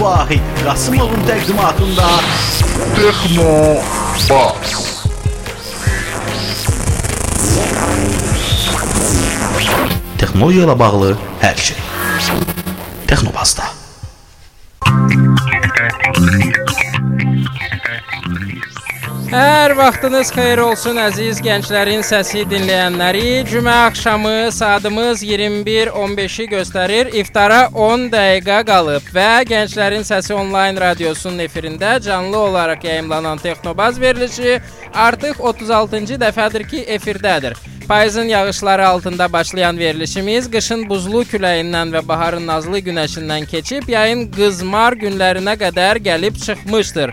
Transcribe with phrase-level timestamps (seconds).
[0.00, 2.06] Vahid Qasımovun təqdimatında
[2.94, 3.54] Texno
[4.28, 4.58] Bas.
[10.18, 11.10] texnologiya ilə bağlı
[11.42, 11.82] hər şey.
[13.10, 13.77] Texnobazda.
[19.28, 23.42] Hər vaxtınız xeyir olsun əziz gənclərin səsi dinləyənləri.
[23.50, 27.10] Cümə axşamı saatımız 21:15-i göstərir.
[27.12, 34.60] İftara 10 dəqiqə qalıb və Gənclərin Səsi onlayn radiosunun efirində canlı olaraq yayımlanan Texnobaz verilişi
[34.94, 37.60] artıq 36-cı dəfədir ki, efirdədir.
[37.88, 44.96] Payızın yağışları altında başlayan verilişimiz qışın buzlu küləyindən və baharın nazlı günəşindən keçib yayın qızmar
[44.96, 47.12] günlərinə qədər gəlib çıxmışdır.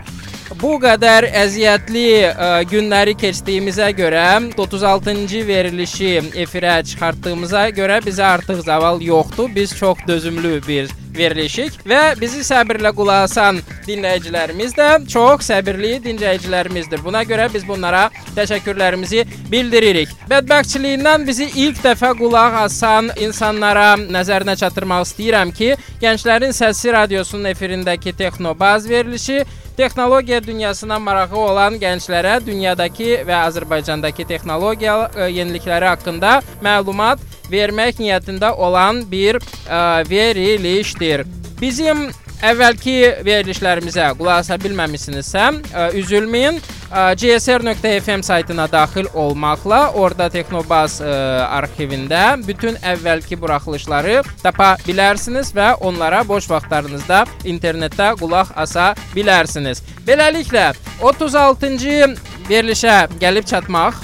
[0.53, 6.11] Bu qədər əziyyətli ə, günləri keçdiyimizə görə 36-cı verilişi
[6.43, 9.49] efirə çıxartdığımıza görə bizə artıq zaval yoxdur.
[9.55, 17.01] Biz çox dözümlü bir verilişik və bizi səbirlə qulaq asan dinləyicilərimiz də çox səbirli dinləyicilərimizdir.
[17.03, 20.13] Buna görə biz bunlara təşəkkürlərimizi bildiririk.
[20.29, 28.13] Bədbəxtçiliyindən bizi ilk dəfə qulaq asan insanlara nəzərinə çatdırmaq istəyirəm ki, Gənclərin Səsi radiosunun efirindəki
[28.17, 29.43] Texnobaz verilişi
[29.77, 38.53] texnologiya dünyasına marağı olan gənclərə dünyadakı və Azərbaycandakı texnologiya ə, yenilikləri haqqında məlumat vermək niyyətində
[38.55, 41.25] olan bir ə, verilişdir.
[41.61, 42.09] Bizim
[42.43, 46.59] əvvəlki verilişlərimizə qulaq asa bilməmisinizsə, ə, üzülməyin.
[46.85, 51.11] Ə, csr.fm saytına daxil olmaqla orada Texnobaz ə,
[51.57, 59.83] arxivində bütün əvvəlki buraxılışları tapa bilərsiniz və onlara boş vaxtlarınızda internetdə qulaq asa bilərsiniz.
[60.07, 60.71] Beləliklə
[61.01, 62.15] 36-cı
[62.49, 64.01] verilişə gəlib çatmaq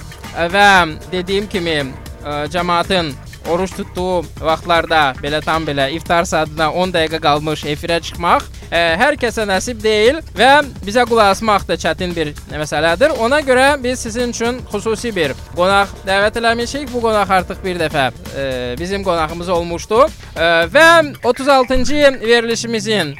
[0.53, 0.69] və
[1.11, 3.13] dediyim kimi ə, cəmaatın
[3.49, 9.17] oruç tutduğu vaxtlarda belə tam belə iftar saatına 10 dəqiqə qalmış efirə çıxmaq ə, hər
[9.21, 10.51] kəsə nəsib deyil və
[10.85, 13.15] bizə qulaq asmaq da çətin bir məsələdir.
[13.23, 16.87] Ona görə biz sizin üçün xüsusi bir qonaq dəvət eləmişik.
[16.93, 18.47] Bu qonaq artıq bir dəfə ə,
[18.79, 20.87] bizim qonağımız olmuşdu ə, və
[21.23, 23.15] 36-cı verilişimizin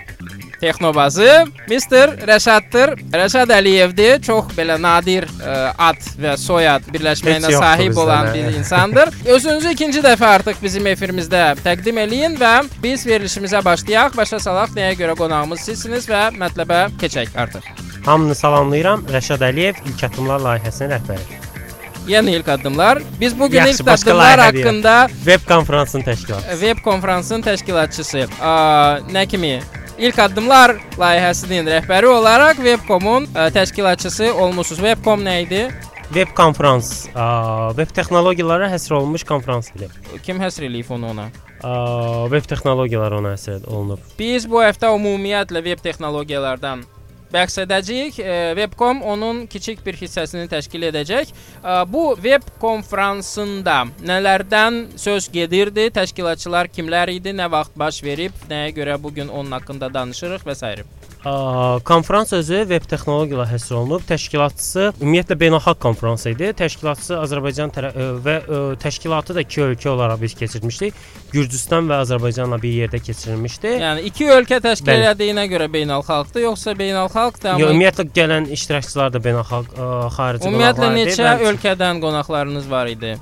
[0.61, 2.11] Texnobazı Mr.
[2.29, 2.93] Rəşaddır.
[3.17, 4.19] Rəşad Əliyevdir.
[4.21, 5.55] Çox belə nadir ə,
[5.89, 8.33] ad və soyad birləşməyinə sahib olan də.
[8.35, 9.09] bir insandır.
[9.25, 14.13] Özünüzü ikinci dəfə artıq bizim efirimizdə təqdim eləyin və biz verilişimizə başlayaq.
[14.17, 17.65] Başa salaq nəyə görə qonağımız sizsiniz və mətləbə keçək artıq.
[18.05, 19.07] Hamını salamlayıram.
[19.13, 21.41] Rəşad Əliyev İlk Addımlar layihəsinin rəhbəri.
[22.09, 22.97] Yəni ilk addımlar.
[23.19, 26.51] Biz bu gün ilk addımlar haqqında Web konfransının təşkilatı.
[26.51, 28.53] web konfransının təşkilatçısı, ə,
[29.13, 29.59] nə kimi
[30.01, 34.79] İlk addımlar layihəsinin rəhbəri olaraq Webcom-un ə, təşkilatçısı olmusunuz.
[34.81, 35.59] Webcom nə idi?
[36.09, 36.89] Web konfrans,
[37.77, 39.91] web texnologiyalara həsr olunmuş konfrans idi.
[40.25, 41.27] Kim həsr eləyib onu ona?
[42.33, 44.01] Web texnologiyaları ona həsr olunub.
[44.17, 46.81] Biz bu həftə ümumiyyətlə web texnologiyalardan
[47.33, 48.19] bəhs edəcəyik.
[48.19, 51.31] E, Webcom onun kiçik bir hissəsini təşkil edəcək.
[51.31, 55.89] E, Bu web konfransında nələrdən söz gedirdi?
[55.95, 57.33] Təşkilatçılar kimlər idi?
[57.35, 58.35] Nə vaxt baş verib?
[58.49, 60.83] Nəyə görə bu gün onun haqqında danışırıq və s.
[61.85, 64.01] Konfrans özü web texnologiyalara həsr olunub.
[64.09, 66.49] Təşkilatçısı ümumiyyətlə beynəlxalq konfrans idi.
[66.57, 67.91] Təşkilatçısı Azərbaycan ə,
[68.25, 70.97] və ə, təşkilatı da iki ölkə olaraq biz keçirmişdik.
[71.31, 73.75] Gürcüstan və Azərbaycanla bir yerdə keçirilmişdi.
[73.83, 75.05] Yəni iki ölkə təşkil Bəli.
[75.05, 80.87] elədiyinə görə beynəlxalqdır, yoxsa beynəlxalqdır Yo, amma ümumiyyətlə gələn iştirakçılar da beynəlxalq ə, xarici Ümumiyyətlə
[80.87, 83.19] qonaqlar idi neçə və ölkədən qonaqlarınız var idi?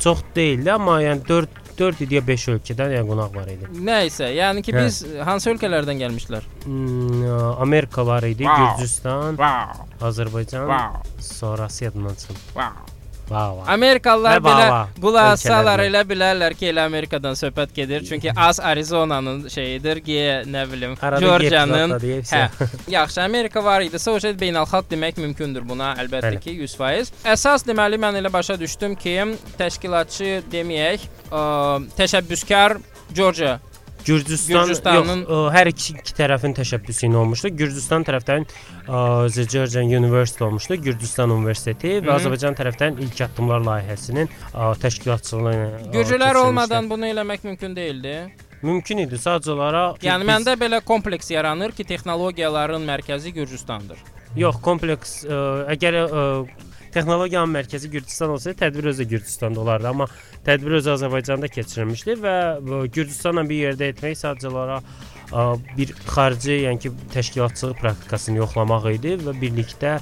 [0.00, 3.68] çox deyildi, amma yəni 4 4 idi ya 5 ölkədən yəni qonaq var idi.
[3.84, 4.84] Nə isə, yəni ki Hə.
[4.84, 6.42] biz hansı ölkələrdən gəlmişlər?
[6.64, 8.76] Hmm, ə, Amerika var idi, Wow.
[8.76, 12.36] Gürcüstan, Wow, Azərbaycan, wow, sonrası yadımdan çıxıb.
[12.54, 12.95] wow.
[13.28, 13.58] Wow.
[13.58, 13.64] wow.
[13.74, 14.66] Amerikalılar Və belə
[15.02, 18.04] qulaqsalar elə bilərlər ki, elə Amerikadan söhbət gedir.
[18.06, 20.94] Çünki az Arizonanın şeyidir, G, nə bilim,
[22.02, 22.68] deyib Hə.
[22.96, 23.82] Yaxşı, Amerika var
[24.14, 26.42] o şey beynəlxalq demək mümkündür buna, əlbəttə Bəli.
[26.44, 27.24] ki, 100%.
[27.34, 29.16] Əsas deməli mən elə başa düşdüm ki,
[29.58, 31.42] təşkilatçı deməyək, ə,
[31.98, 32.78] təşəbbüskar
[33.14, 33.58] Georgia
[34.06, 37.48] Gürcüstan, Gürcüstanın- yox, ə, hər iki, iki tərəfin təşəbbüsü ilə olmuşdu.
[37.58, 38.46] Gürcüstan tərəfdən
[39.34, 42.04] The Georgian University olmuşdu, Gürcüstan Universiteti Hı.
[42.06, 47.74] və Azərbaycan tərəfdən ilk addımlar layihəsinin ə, təşkilatçılığı ilə ə, Gürcülər olmadan bunu eləmək mümkün
[47.76, 48.16] deyildi.
[48.62, 53.98] mümkün idi sadəcə olaraq Yəni biz- məndə belə kompleks yaranır ki, texnologiyaların mərkəzi Gürcüstandır.
[54.36, 56.46] Yox, kompleks ə, əgər ə,
[56.94, 60.06] texnologiyanın mərkəzi Gürcüstan olsaydı, tədbir özü Gürcüstanda olardı, amma
[60.46, 64.92] tədbir özü Azərbaycanda keçirilmişdi və ə, Gürcüstanla bir yerdə etmək sadəcə olaraq
[65.32, 65.48] ə,
[65.78, 69.98] bir xarici, yəni ki, təşkilatçılıq praktikasını yoxlamaq idi və birlikdə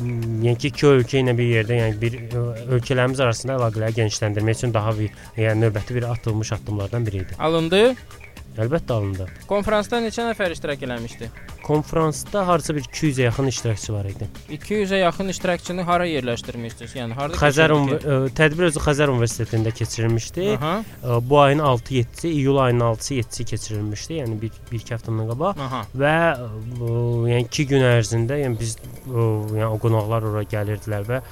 [0.00, 2.44] yəni ki, iki ölkə ilə bir yerdə, yəni bir ə,
[2.78, 7.38] ölkələrimiz arasında əlaqələri genişləndirmək üçün daha bir, yəni növbəti bir atılmış addımlardan biri idi.
[7.38, 7.94] Alındı.
[8.60, 9.26] Əlbəttə alındı.
[9.48, 11.28] Konfransda neçə nəfər iştirak eləmişdi?
[11.64, 14.26] Konfransda hardasa bir 200-ə yaxın iştirakçı var idi.
[14.50, 16.92] 200-ə yaxın iştirakçını hara yerləşdirmişdiniz?
[16.98, 20.48] Yəni harda Xəzər ə, tədbir özü Xəzər Universitetində keçirilmişdi.
[20.58, 24.18] Aha, Ə, Bu ayın 6-7-si, iyul ayının 6-sı, 7-si keçirilmişdi.
[24.20, 25.82] Yəni bir bir iki həftə bundan qabaq aha.
[25.96, 26.50] və ə,
[27.32, 28.76] yəni 2 gün ərzində, yəni biz
[29.06, 31.22] yəni o qonaqlar ora gəlirdilər və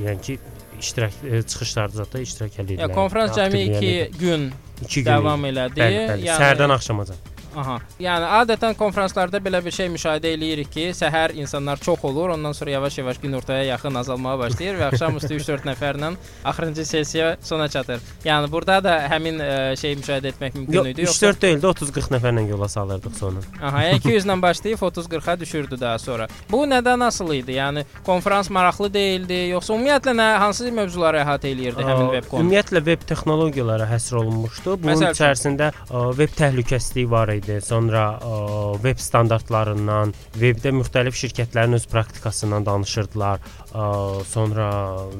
[0.00, 0.38] yəni ki
[0.80, 2.88] iştirak çıxışlarda da iştirak edirdilər.
[2.88, 4.52] Ya konfrans cəmi 2 gün
[4.88, 5.80] 2 gün davam elədi.
[5.80, 6.30] Bəli, bəli.
[6.30, 7.16] Səhərdən axşamacan.
[7.56, 7.78] Aha.
[8.00, 12.70] Yəni adətən konfranslarda belə bir şey müşahidə eləyirik ki, səhər insanlar çox olur, ondan sonra
[12.70, 16.12] yavaş-yavaş günortaya yaxın azalmağa başlayır və axşamüstü 3-4 nəfərlə
[16.44, 18.00] axırıncı sessiya sona çatır.
[18.24, 21.06] Yəni burada da həmin ə, şeyi müşahidə etmək mümkün Yox, idi.
[21.08, 23.42] Yoxsa 3-4 deyil də 30-40 nəfərlə yola salırdıq sonra.
[23.62, 26.28] Aha, yəni 200 ilə başlayıb 30-40-a düşürdü daha sonra.
[26.50, 27.56] Bu nədən asılı idi?
[27.58, 32.44] Yəni konfrans maraqlı deyildi, yoxsa ümumiyyətlə nə hansı mövzuları əhatə eləyirdi həmin Ə, webcon?
[32.44, 34.76] Ümumiyyətlə veb texnologiyalara həsr olunmuşdu.
[34.82, 37.39] Bunun Məsəl içərisində ə, veb təhlükəsizliyi var idi.
[37.64, 38.40] Sonra ə,
[38.82, 43.44] veb standartlarından, vebdə müxtəlif şirkətlərin öz praktikasından danışırdılar.
[43.70, 43.84] Ə,
[44.30, 44.70] sonra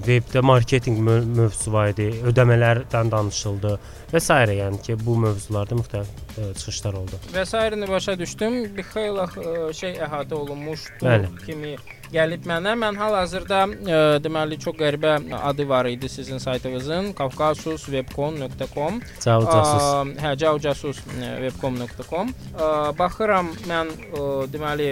[0.07, 3.77] vebdə marketinq mö mövzusu var idi, ödəmələrdən danışıldı
[4.13, 4.35] və s.
[4.61, 7.23] yəni ki, bu mövzularda müxtəlif ə, çıxışlar oldu.
[7.35, 8.61] Vəsairini başa düşdüm.
[8.77, 11.33] Bir xeyli ə, şey əhatə olunmuşdu Bəli.
[11.47, 11.77] kimi
[12.13, 12.75] gəlib mənə.
[12.81, 19.01] Mən hal-hazırda ə, deməli çox qəribə adı var idi sizin saytınızın kavkasuswebcon.com.
[19.25, 19.49] Casus.
[19.55, 22.33] Aa, Hə, javcasus.webcom.com.
[22.59, 24.91] Aa, Baxıram mən ə, deməli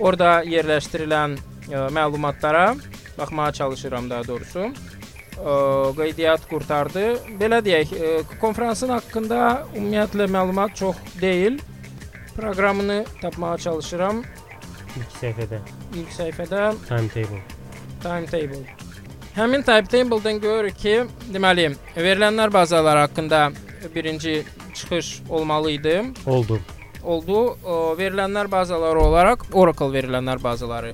[0.00, 2.74] orada yerləşdirilən ə, məlumatlara
[3.18, 4.70] baxmağa çalışıram daha doğrusu.
[4.70, 5.56] Ə,
[5.96, 7.06] Qeydiyyat qurtardı.
[7.40, 8.12] Belə deyək, ə,
[8.42, 9.40] konfransın haqqında
[9.74, 11.58] ümumiyyətlə məlumat çox deyil.
[12.36, 14.22] Proqramını tapmağa çalışıram.
[14.98, 15.58] İlk səhifədə
[15.94, 17.40] İlk səhifədə timetable.
[18.02, 18.62] timetable.
[19.36, 20.94] Həmin timetable-dan görürük ki,
[21.32, 23.52] deməli, verilənlər bazaları haqqında
[23.94, 24.42] birinci
[24.74, 26.02] çıxış olmalı idi.
[26.26, 26.60] Oldu.
[27.04, 27.56] oldu.
[27.98, 30.92] Verilənlər bazaları olaraq Oracle verilənlər bazaları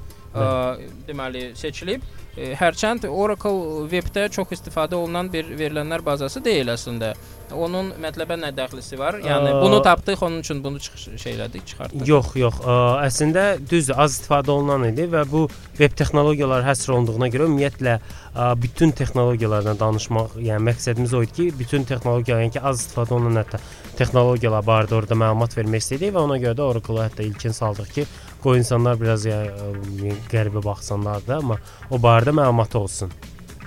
[1.09, 2.03] deməli seçilib.
[2.37, 7.15] Hərçənd Oracle webdə çox istifadə olunan bir verilənlər bazası deyil əslində.
[7.55, 9.17] Onun mətləbə nə dəxlisi var?
[9.23, 12.03] Yəni Ə, bunu tapdıq, onun üçün bunu çıxış şey elədik, çıxartdıq.
[12.11, 12.59] Yox, yox.
[12.61, 15.47] Ə, əslində düzdür, az istifadə olunan idi və bu
[15.79, 21.49] veb texnologiyaları həsr olunduğuna görə ümumiyyətlə ə, bütün texnologiyalardan danışmaq, yəni məqsədimiz o idi ki,
[21.62, 23.62] bütün texnologiya, yəni ki, az istifadə olunan hətta
[23.97, 28.09] texnologiyalar barədə orada məlumat vermək istədik və ona görə də Oracle-a hətta ilkin saldıq ki,
[28.43, 31.61] qoy insanlar biraz yəni ə, qəribə baxsınlar da, amma
[31.91, 33.15] o barədə məlumat olsun.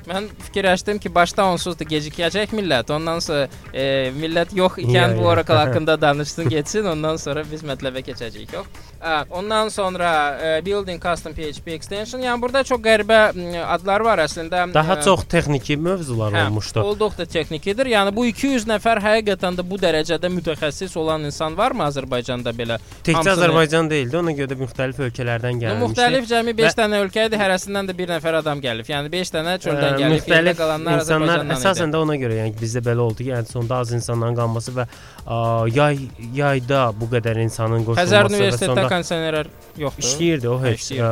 [0.10, 2.90] Mən fikirləşdim ki, başda onsuz da gecikəcək millət.
[2.96, 5.34] Ondan sonra e, millət yox ikən Ya, bu ya.
[5.36, 8.89] Oracle haqqında danışsın, getsin, ondan sonra biz mətləbə keçəcəyik, yox?
[9.00, 10.10] Hə, ondan sonra
[10.44, 12.20] e, building custom PHP extension.
[12.20, 14.66] Yəni burada çox qəribə m, adlar var əslində.
[14.76, 16.82] Daha E, çox texniki mövzular Hə, olmuşdu.
[16.84, 17.88] Olduqca texnikidir.
[17.94, 22.76] Yəni bu 200 nəfər həqiqətən də bu dərəcədə mütəxəssis olan insan varmı Azərbaycanda belə?
[23.08, 25.86] Təkcə hamısını- Azərbaycan deyildi, ona görə də müxtəlif ölkələrdən gəlmişdi.
[25.86, 28.92] müxtəlif cəmi 5 Və- dənə ölkə idi, hərəsindən də bir nəfər adam gəlib.
[28.92, 31.96] Yəni 5 dənə çöldən Ə, gəlib, müxtəlif qalanlar insanlar Azərbaycandan əsasən idi.
[31.96, 34.88] də ona görə, yəni bizdə belə oldu ki, yəni sonda az insanların qalması və
[35.24, 35.40] ə,
[35.76, 35.98] yay
[36.36, 40.04] yayda bu qədər insanın qoşulması Xəzər Universitetdə sonda kondisioner yoxdur.
[40.04, 40.92] işləyirdi o heç.
[40.98, 41.10] Ə,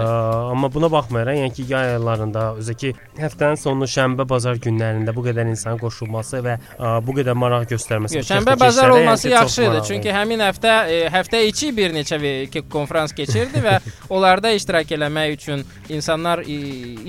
[0.52, 5.24] amma buna baxmayaraq, yəni ki, yay aylarında özü ki, həftənin sonu şənbə, bazar günlərində bu
[5.26, 8.20] qədər insanın qoşulması və ə, bu qədər maraq göstərməsi.
[8.20, 9.86] Yox, şənbə bazar işlərə, yəni olması ki, çox yaxşıdır.
[9.88, 12.20] Çünki həmin həftə e, həftə içi bir neçə
[12.72, 13.78] konfrans keçirdi və
[14.14, 16.58] onlarda iştirak eləmək üçün insanlar e,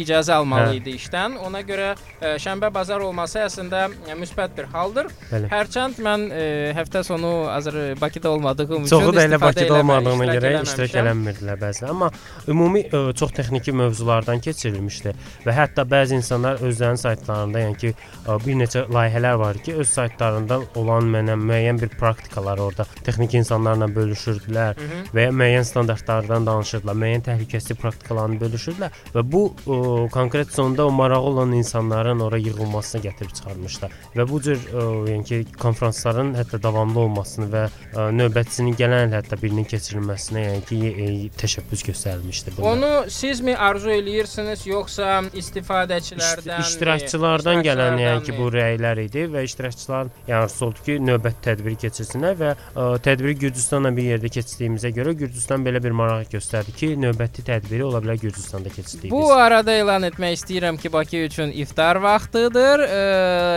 [0.04, 0.80] icazə almalı Hə.
[0.82, 1.38] idi işdən.
[1.48, 5.10] Ona görə e, şənbə bazar olması əslində e, müsbət bir haldır.
[5.32, 5.50] Bəli.
[5.52, 6.46] Hərçənd mən e,
[6.78, 11.88] həftə sonu Azər Bakıda olmadığım üçün Çoxu da elə Bakıda iştirak görə iştirak eləmirdilər bəzən.
[11.92, 12.10] Amma
[12.48, 15.14] ümumi ə, çox texniki mövzulardan keçirilmişdi
[15.46, 17.92] və hətta bəzi insanlar özlərinin saytlarında, yəni ki,
[18.26, 23.38] ə, bir neçə layihələr var ki, öz saytlarında olan mənə müəyyən bir praktikalar orada texniki
[23.42, 25.02] insanlarla bölüşürdülər Hı -hı.
[25.14, 30.90] və ya müəyyən standartlardan danışırdılar, müəyyən təhlükəsizlik praktikalarını bölüşürdülər və bu ə, konkret sonda o
[30.90, 33.90] marağı olan insanların ora yığılmasına gətirib çıxarmışlar.
[34.16, 39.38] Və bu cür ə, yəni ki, konfransların hətta davamlı olmasını və ə, növbətisinin gələn hətta
[39.42, 41.06] birinin keçirilməsinə ki, e,
[41.38, 42.68] təşəbbüs göstərilmişdi bunda.
[42.70, 50.10] Onu sizmi arzu eləyirsiniz yoxsa istifadəçilərdən, iştirakçılardan gələn yəni ki, bu rəylər idi və iştirakçılar
[50.28, 55.66] yəni arzusu ki, növbəti tədbiri keçirsinlər və ə, tədbiri Gürcüstanla bir yerdə keçirdiyimizə görə Gürcüstan
[55.66, 59.14] belə bir maraq göstərdi ki, növbəti tədbiri ola bilər Gürcüstanda keçirdiyimiz.
[59.14, 62.84] Bu arada elan etmək istəyirəm ki, Bakı üçün iftar vaxtıdır.
[62.88, 63.00] Ə,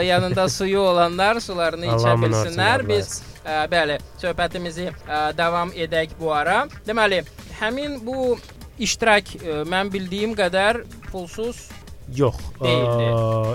[0.08, 2.88] yanında suyu olanlar sularını içə bilsinlər.
[2.88, 6.64] Biz ə, bəli, söhbətimizi ə, davam edək bu ara.
[6.88, 7.22] Deməli,
[7.60, 8.36] həmin bu
[8.82, 11.68] iştirak ə, mən bildiyim qədər pulsuz
[12.12, 12.36] Yox.
[12.60, 12.72] Ə,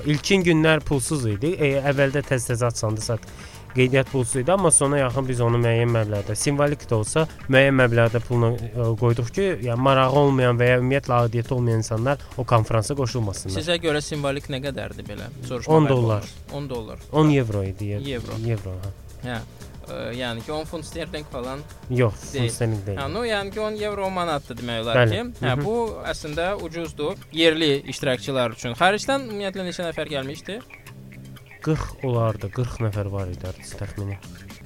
[0.09, 1.52] ilkin günlər pulsuz idi.
[1.61, 3.19] E, əvvəldə tez-tez açsandısa
[3.76, 8.23] qeydiyyat pulsuz idi, amma sona yaxın biz onu müəyyən məbləğdə, simvolik də olsa, müəyyən məbləğdə
[8.25, 12.97] pulunu ə, qoyduq ki, yəni marağı olmayan və ya ümumiyyətlə aidiyyəti olmayan insanlar o konfransa
[12.97, 13.59] qoşulmasınlar.
[13.59, 15.28] sizə görə simvolik nə qədərdir belə?
[15.50, 16.25] 10 dollar.
[16.52, 17.05] 10 dollar.
[17.12, 17.93] 10 evro idi.
[18.00, 18.40] Evro.
[18.57, 18.78] Evro.
[18.87, 18.95] Ha.
[19.26, 19.40] Hə.
[20.16, 21.61] Yəni ki 10 funt sterling falan.
[21.90, 22.50] Yox, Deyil.
[22.50, 22.99] funt deyil.
[22.99, 25.21] Hə, no, yəni ki 10 evro manatdır demək olar Bəli.
[25.21, 25.45] ki.
[25.47, 25.76] Hə, bu
[26.11, 28.75] əslində ucuzdur yerli iştirakçılar üçün.
[28.78, 30.59] Xaricdən ümumiyyətlə neçə nəfər gəlmişdi?
[31.66, 32.50] 40 olardı.
[32.55, 34.19] 40 nəfər var idi təxmini.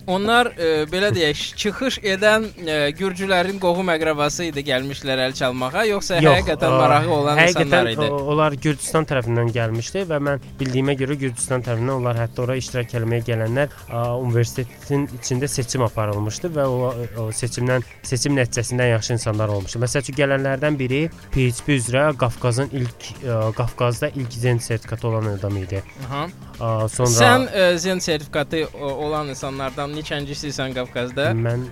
[0.07, 6.19] Onlar e, belə deyək, çıxış edən e, gürcülərin qohum əqrəbası idi gəlmişlər əl çalmağa, yoxsa
[6.25, 8.09] həqiqətən ə, marağı olan həqiqətən insanlar idi?
[8.11, 12.95] o- Onlar Gürcüstan tərəfindən gəlmişdi və mən bildiyimə görə Gürcüstan tərəfindən onlar hətta ora iştirak
[13.00, 19.49] etməyə gələnlər ə, universitetin içində seçim aparılmışdı və o, o seçimdən seçim nəticəsindən yaxşı insanlar
[19.54, 19.83] olmuşdu.
[19.85, 21.02] Məsəl üçün gələnlərdən biri
[21.35, 25.83] PHP üzrə Qafqazın ilk ə, Qafqazda ilk zen sertifikatı olan adam idi.
[26.09, 26.25] Aha.
[26.61, 31.31] Ə, sonra Sən e, zen sertifikatı olan insanlardan neçəncisisən Qafqazda?
[31.37, 31.67] mən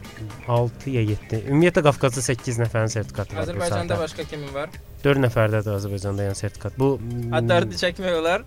[0.49, 1.41] 6 ya 7.
[1.49, 3.43] Ümumiyyətlə Qafqazda 8 nəfərin sertifikatı var.
[3.47, 4.71] Azərbaycanda başqa kimin var?
[5.05, 6.79] 4 nəfərdədir Azərbaycanda yəni sertifikat.
[6.79, 8.45] Bu mm, Adlarını çəkmək olar.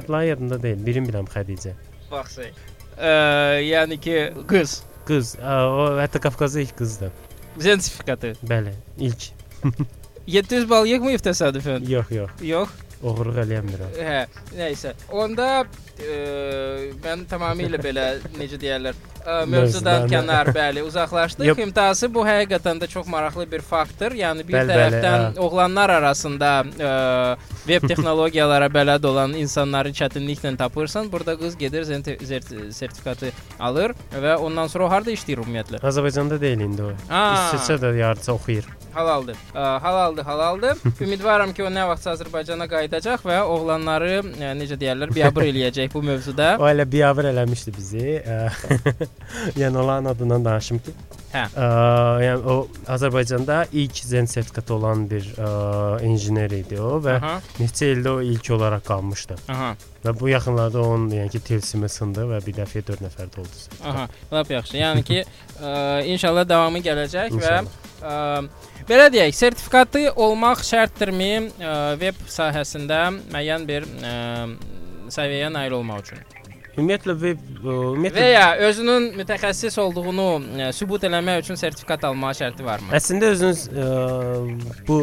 [0.00, 0.86] adları yadımda deyil.
[0.86, 1.74] Birini bilirəm Xədicə.
[2.10, 2.52] Baxsay.
[2.98, 3.10] E,
[3.68, 4.18] yəni ki
[4.48, 7.12] qız Qız, o hətta Qafqazda ilk qızdır.
[7.60, 8.34] sertifikatı.
[8.44, 9.30] Bəli, ilk.
[10.28, 11.86] 700 bal yığmayıb təsadüfən.
[11.88, 12.30] Yox, yox.
[12.44, 12.68] Yox.
[13.02, 13.92] Oğurluq eləmirəm.
[13.94, 14.24] Hə,
[14.58, 14.94] nəysə.
[15.14, 15.62] Onda
[16.02, 18.06] e, mən tamamilə belə
[18.40, 21.46] necə deyirlər, e, mövzudan kənar, bəli, uzaqlaşdıq.
[21.52, 21.60] Yox.
[21.62, 24.16] İmtahası bu həqiqətən də çox maraqlı bir faktor.
[24.18, 25.44] Yəni bir Bəli, bəli, tərəfdən hə.
[25.46, 26.90] oğlanlar arasında e,
[27.68, 31.12] veb texnologiyalara bələd olan insanları çətinliklə tapırsan.
[31.12, 35.84] Burada qız gedir sertifikatı alır və ondan sonra o harda işləyir ümumiyyətlə?
[35.86, 36.92] Azərbaycanda deyil indi o.
[37.06, 38.66] İsveçrə də yarısı oxuyur.
[38.98, 39.36] Halaldır.
[39.54, 40.78] Ə, halaldır, halaldır.
[41.04, 46.02] Ümidvaram ki, o nə vaxtsa Azərbaycana qayıdacaq və oğlanları ə, necə deyirlər, biabır eləyəcək bu
[46.06, 46.54] mövzuda.
[46.60, 48.04] O elə biabır eləmişdi bizi.
[48.24, 48.38] Ə,
[49.60, 50.94] yəni onların adından danışım ki.
[51.32, 51.42] Hə.
[51.52, 51.66] Ə,
[52.24, 52.56] yəni o
[52.88, 55.50] Azərbaycanda ilk zen sertifikatı olan bir ə,
[56.08, 59.36] injiner idi o və Aha, neçə ildə o ilk olaraq qalmışdı.
[59.52, 63.42] aha, Və bu yaxınlarda onun yəni ki tilsimi sındı və bir dəfə 4 nəfər də
[63.42, 63.62] oldu.
[63.84, 64.08] aha.
[64.32, 64.76] Lap yaxşı.
[64.80, 65.24] Yəni ki,
[65.60, 65.74] ə,
[66.14, 67.66] inşallah davamı gələcək İnşallah.
[67.68, 68.16] və ə,
[68.88, 74.16] belə deyək, sertifikatı olmaq şərtdirmi ə, veb sahəsində müəyyən bir ə,
[75.14, 76.26] səviyyəyə nail olmaq üçün?
[76.78, 82.30] Ümumiyyətlə web ə, Və ümumiyyətlə ya özünün mütəxəssis olduğunu ə, sübut eləmək üçün sertifikat almağa
[82.38, 82.92] şərti varmı?
[82.94, 83.86] Əslində özünüz ə,
[84.86, 85.00] bu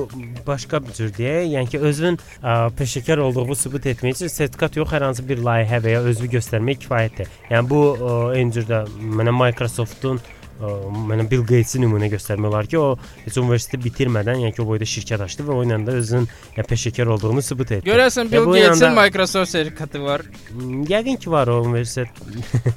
[0.47, 4.93] başqa bir cür deyək, yəni ki, özünün ə, peşəkar olduğunu sübut etmək üçün sertifikat yox,
[4.95, 7.35] hər hansı bir layihə və ya özünü göstərmək kifayətdir.
[7.51, 8.85] Yəni bu ə, eyni cürdə
[9.19, 10.23] mənə Microsoft-un
[10.59, 12.93] mənə Bill Gates-i nümunə göstərmək olar ki, o
[13.25, 16.67] heç universiteti bitirmədən, yəni ki, o boyda şirkət açdı və o ilə də özünün yəni,
[16.69, 17.89] peşəkar olduğunu sübut etdi.
[17.89, 20.21] Görəsən Ya Bill Gates-in yanda- Microsoft sertifikatı var.
[20.53, 22.07] Hmm, Yəqin ki var o universitet.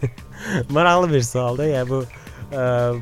[0.75, 1.71] Maraqlı bir sualdır.
[1.71, 2.03] Yəni bu
[2.53, 2.97] ə,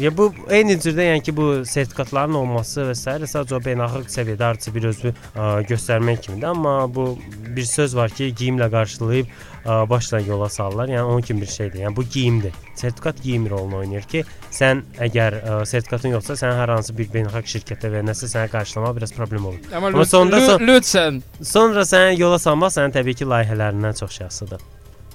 [0.00, 3.04] ya bu eyni cürdə yəni ki bu sertifikatların olması və s.
[3.32, 6.48] sadəcə beynəlxalq səviyyədə artıq bir özünü ə, göstərmək kimidir.
[6.48, 7.18] Amma bu
[7.56, 10.88] bir söz var ki, geyimlə qarşılayıb ə, başla yola salırlar.
[10.88, 11.84] Yəni onun kimi bir şeydir.
[11.84, 12.52] Yəni bu geyimdir.
[12.74, 17.50] Sertifikat geyim rolunu oynayır ki, sən əgər ə, sertifikatın yoxsa, sən hər hansı bir beynəlxalq
[17.56, 19.58] şirkətə və nəsə sənə qarşılamağa biraz problem olur.
[19.74, 21.20] Amma, Amma sonda son- lütfən.
[21.42, 24.60] Sonra səni yola salmaq sənin təbii ki layihələrindən çox asılıdır.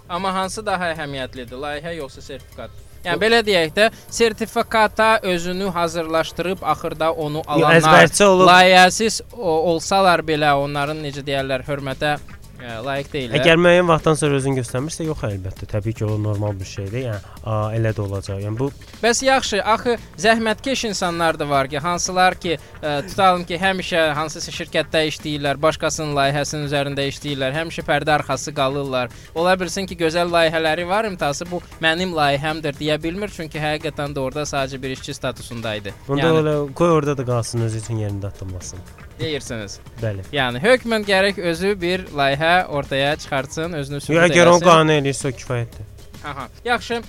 [0.10, 2.72] Amma hansı daha əhəmiyyətlidir, layihə yoxsa sertifikat?
[3.06, 8.08] Yəni belə deyək də, sertifikata özünü hazırlaşdırıb axırda onu alanlar
[8.50, 12.18] layihəsiz olsalar belə onların necə deyirlər, hörmətə
[12.62, 13.42] ə, layiq deyillər.
[13.42, 15.68] Əgər müəyyən vaxtdan sonra özünü göstərmirsə, yox əlbəttə.
[15.72, 17.08] Təbii ki, o normal bir şeydir.
[17.08, 18.42] Yəni elə də olacaq.
[18.44, 18.70] Yəni bu
[19.02, 24.54] Bəs yaxşı, axı zəhmətkeş insanlar da var ki, hansılar ki, ə, tutalım ki, həmişə hansısa
[24.56, 29.14] şirkətdə işləyirlər, başqasının layihəsinin üzərində işləyirlər, həmişə pərdə arxası qalırlar.
[29.36, 34.24] Ola bilsin ki, gözəl layihələri var, imtahası bu mənim layihəmdir deyə bilmir, çünki həqiqətən də
[34.24, 35.94] orada sadəcə bir işçi statusunda idi.
[36.10, 39.07] Onda yəni elə qoy orada da qalsın özü üçün yerində atılmasın.
[39.19, 39.79] Deyirsiniz.
[40.01, 40.25] Bəli.
[40.36, 44.65] Yəni hökmən gərək özü bir layihə ortaya çıxartsın, özünü sübut Ya əgər onu eləsin.
[44.69, 45.86] qanun eləyirsə o kifayətdir.
[46.25, 46.47] Aha.
[46.65, 47.01] Yaxşı.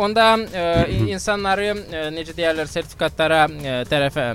[0.00, 0.26] Onda
[1.08, 1.68] insanları
[2.14, 3.42] necə deyirlər sertifikatlara
[3.90, 4.26] tərəfə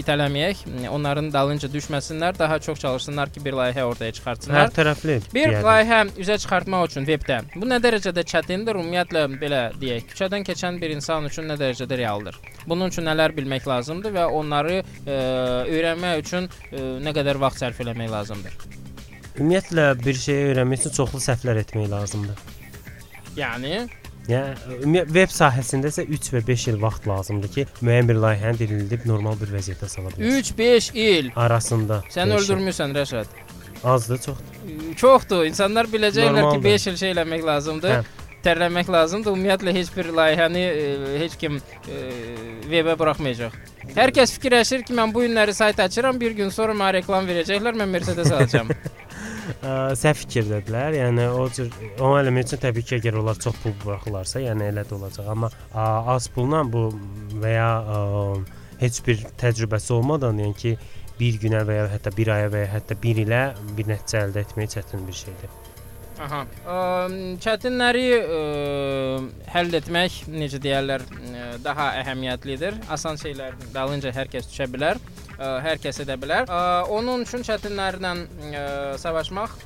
[0.00, 0.64] itələməyək.
[0.92, 4.68] Onların dalınca düşməsinlər, daha çox çalışsınlar ki, bir layihə ortaya çıxartsınlar.
[4.68, 5.18] Hər tərəfli.
[5.34, 5.66] Bir deyərdim.
[5.66, 8.78] layihə üzə çıxartmaq üçün vebdə bu nə dərəcədə çətindir?
[8.80, 12.38] Ümumiyyətlə belə deyək, küçədən keçən bir insan üçün nə dərəcədə realdır?
[12.66, 15.16] Bunun üçün nələr bilmək lazımdır və onları ə,
[15.70, 18.58] öyrənmək üçün ə, nə qədər vaxt sərf etmək lazımdır?
[19.36, 22.55] Ümumiyyətlə bir şeyi öyrənmək üçün çoxlu səhvlər etmək lazımdır.
[23.36, 23.86] Yəni
[24.26, 29.04] Yəni web sahəsində isə 3 və 5 il vaxt lazımdır ki, müəyyən bir layihəni dirildib
[29.06, 30.40] normal bir vəziyyətə sala biləsən.
[30.56, 32.00] 3-5 il Arasında.
[32.10, 33.36] sən öldürmüsən Rəşad.
[33.84, 34.96] Azdır, çoxdur.
[34.98, 35.44] Çoxdur.
[35.46, 36.64] İnsanlar biləcəklər ki, Normaldır.
[36.64, 37.94] 5 il şey eləmək lazımdır.
[37.94, 38.26] Hə.
[38.46, 39.36] Tərləmək lazımdır.
[39.36, 40.84] Ümumiyyətlə heç bir layihəni e,
[41.22, 42.02] heç kim e,
[42.70, 43.54] webə buraxmayacaq.
[43.94, 47.78] Hər kəs fikirləşir ki, mən bu günləri sayt açıram, bir gün sonra mənə reklam verəcəklər,
[47.78, 48.74] mən Mercedes alacağam.
[49.46, 50.96] Ə, səhv fikirdədirlər.
[50.98, 51.70] Yəni o cür
[52.02, 55.28] o element üçün təbii ki, əgər onlar çox pul buraxılarsa, yəni elə də olacaq.
[55.32, 55.84] Amma ə,
[56.16, 56.88] az pulla bu
[57.42, 58.00] və ya ə,
[58.82, 60.74] heç bir təcrübəsi olmadan, yəni ki,
[61.20, 63.44] bir günə və ya hətta bir aya və ya hətta bir ilə
[63.78, 65.54] bir nəticə əldə etmək çətin bir şeydir.
[66.26, 66.42] Aha.
[66.64, 66.76] Ə,
[67.44, 68.40] çətinləri ə,
[69.52, 72.80] həll etmək necə deyirlər, ə, daha əhəmiyyətlidir.
[72.92, 75.00] Asan şeylərin dalınca hər kəs düşə bilər,
[75.38, 76.50] hər kəs edə bilər.
[76.92, 78.68] Onun üçün çətinlərlə ə,
[79.00, 79.58] savaşmaq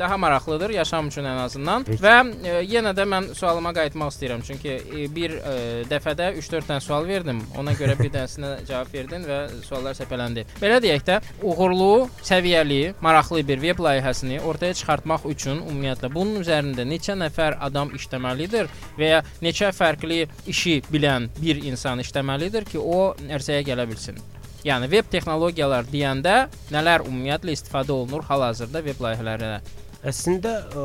[0.00, 1.84] daha maraqlıdır yaşam üçün ən azından.
[1.84, 2.00] Peki.
[2.02, 4.44] Və ə, yenə də mən sualıma qayıtmaq istəyirəm.
[4.46, 5.52] Çünki ə, bir ə,
[5.90, 7.42] dəfədə 3-4 dənə sual verdim.
[7.60, 10.46] Ona görə bir dənəsinə cavab verdin və suallar səpələndi.
[10.62, 16.88] Belə deyək də, uğurlu, səviyyəli, maraqlı bir veb layihəsini ortaya çıxartmaq üçün ümumiyyətlə bunun üzərində
[16.88, 23.12] neçə nəfər adam işləməlidir və ya neçə fərqli işi bilən bir insan işləməlidir ki, o
[23.28, 24.29] ərsəyə gələ bilsin.
[24.60, 26.34] Yəni veb texnologiyalar deyəndə
[26.74, 29.62] nələr ümumiyyətlə istifadə olunur hal-hazırda veb layihələrində?
[30.00, 30.82] Əslində ə,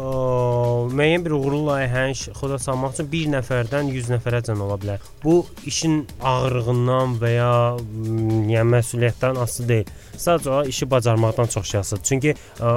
[0.91, 5.05] müəyyən bir uğurlu layihəni xoda salmaq üçün 1 nəfərdən 100 nəfərəcən ola bilər.
[5.23, 5.37] Bu
[5.71, 7.51] işin ağırlığından və ya
[8.51, 9.93] yəni məsuliyyətdən asılı deyil.
[10.19, 12.09] Sadəcə o işi bacarmaqdan çox şey asılıdır.
[12.09, 12.73] Çünki ə,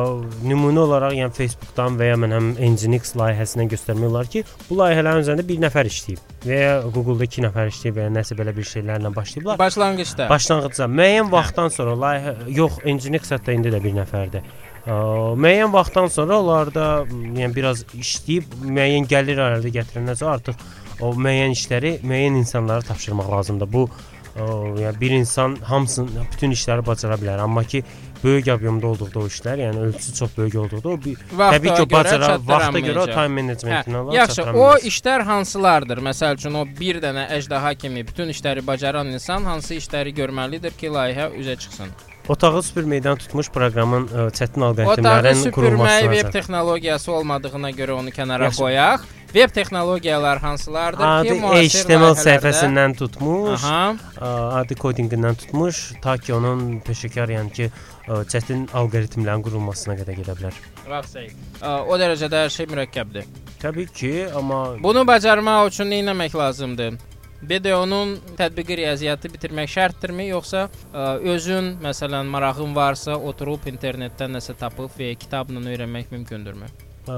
[0.47, 5.27] nümunə olaraq yəni Facebookdan və ya mən həm Nginx layihəsindən göstərmək olar ki, bu layihələrin
[5.27, 8.71] üzərində 1 nəfər işləyib və ya Google-da 2 nəfər işləyib və ya nəsə belə bir
[8.77, 9.59] şeylərlə başlayıblar.
[9.59, 10.31] Başlanğıcda.
[10.31, 14.47] Başlanğıcda müəyyən vaxtdan sonra layihə yox, Nginx hətta indi də bir nəfərdir.
[14.89, 21.53] Müəyyən vaxtdan sonra onlarda yəni biraz işləyib müəyyən gəlir əldə gətirəndən sonra artıq o müəyyən
[21.57, 23.69] işləri müəyyən insanlara tapşırmaq lazımdır.
[23.73, 24.47] Bu ə,
[24.81, 27.85] yəni bir insan hamısını bütün işləri bacara bilər, amma ki
[28.25, 31.91] böyük obyemdə olduqda o işlər, yəni ölçüsü çox böyük olduqda o bir təbii ki o
[31.93, 34.15] bacara vaxta görə o time managementinə Hə, var.
[34.23, 36.01] yaxşı, o işlər hansılardır?
[36.11, 40.97] Məsəl üçün o bir dənə əjdaha kimi bütün işləri bacaran insan hansı işləri görməlidir ki,
[40.97, 41.93] layihə üzə çıxsın?
[42.29, 46.11] Otağı süpürməkdən tutmuş proqramın ə, çətin Otağı alqoritmlərin qurulmasına.
[46.11, 46.33] veb qədər.
[46.33, 48.61] texnologiyası olmadığına görə onu kənara Yaxşı.
[48.63, 49.01] qoyaq.
[49.35, 53.97] Veb texnologiyalar hansılardır ki, Adi müasir HTML səhifəsindən tutmuş, Aha.
[54.21, 57.67] ə, adi kodinqindən tutmuş, ta ki onun peşəkar, yəni ki,
[58.09, 60.57] ə, çətin alqoritmlərin qurulmasına qədər gedə bilər.
[60.89, 61.29] Vaxtsay.
[61.61, 63.29] O dərəcədə hər şey mürəkkəbdir.
[63.61, 66.97] Təbii ki, amma Bunu bacarmaq üçün nə etmək lazımdır?
[67.43, 74.91] BDO-nun tətbiqi riyaziyyatı bitirmək şərtdirmi, yoxsa ə, özün məsələn marağın varsa oturub internetdən nəsə tapıb
[74.99, 76.67] və kitabla öyrənmək mümkündürmü?
[77.09, 77.17] ə,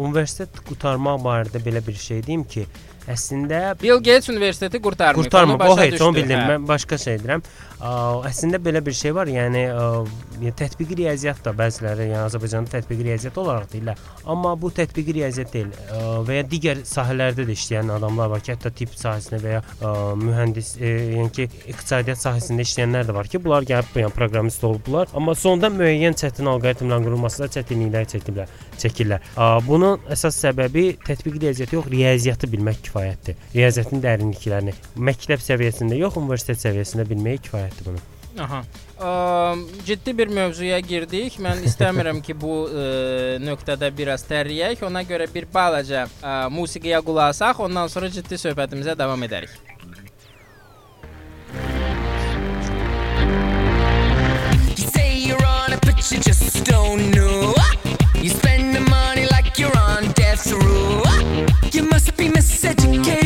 [0.00, 2.64] universitet qurtarmaq barədə belə bir şey deyim ki,
[3.10, 5.28] əslində Bill Gates universiteti qurtarmır.
[5.32, 6.38] Onu O heç onu bildim.
[6.38, 6.48] hə.
[6.54, 7.42] Mən başqa şey deyirəm.
[7.82, 9.26] Əslində belə bir şey var.
[9.26, 14.02] Yəni ə, tətbiqi riyaziyyat da bəziləri, yəni Azərbaycanda tətbiqi riyaziyyat olaraq deyirlər.
[14.30, 15.72] Amma bu tətbiqi riyaziyyat deyil.
[15.90, 19.62] Ə, və ya digər sahələrdə də işləyən adamlar var ki, hətta tibb sahəsində və ya
[19.62, 24.66] ə, mühəndis, ə, yəni ki, iqtisadiyyat sahəsində işləyənlər də var ki, bunlar gəlib yəni proqramist
[24.68, 29.26] olublar, amma sonda müəyyən çətin alqoritmlərin qurulmasında çətinliklər çəkiblər, çəkirlər.
[29.34, 33.38] Ə, bunun əsas səbəbi tətbiqi riyaziyyatı yox, riyaziyyatı bilmək kifayətdir.
[33.56, 34.76] Riyaziyyatın dərinliklərini
[35.10, 38.00] məktəb səviyyəsində yox, universitet səviyyəsində bilmək kifayətdir bunu.
[38.40, 38.62] Aha.
[38.96, 39.08] Ə,
[39.84, 41.36] ciddi bir mövzuya girdik.
[41.42, 42.84] Mən istəmirəm ki, bu ə,
[43.44, 44.84] nöqtədə biraz tərləyək.
[44.88, 49.52] Ona görə bir balaca ə, musiqiyə qulaq asaq, ondan sonra ciddi söhbətimizə davam edərik.
[54.78, 57.52] You say you're on it, but you just don't know.
[58.16, 61.02] You spend the money like you're on death row.
[61.72, 63.21] You must be miseducated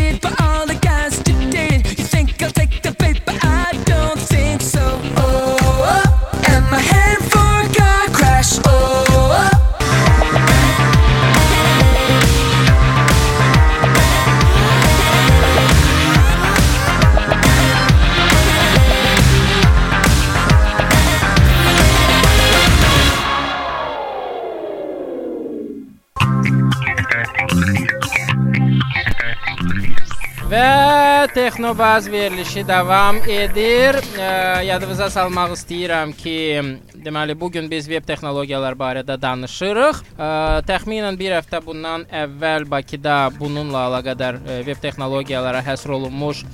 [31.66, 33.96] Texnobaz verilişi davam edir.
[34.62, 36.34] Yadınıza salmaq istəyirəm ki,
[37.02, 39.98] deməli bu gün biz web texnologiyalar barədə danışırıq.
[40.68, 46.44] Təxminən bir həftə bundan əvvəl Bakıda bununla əlaqədar web texnologiyalara həsr olunmuş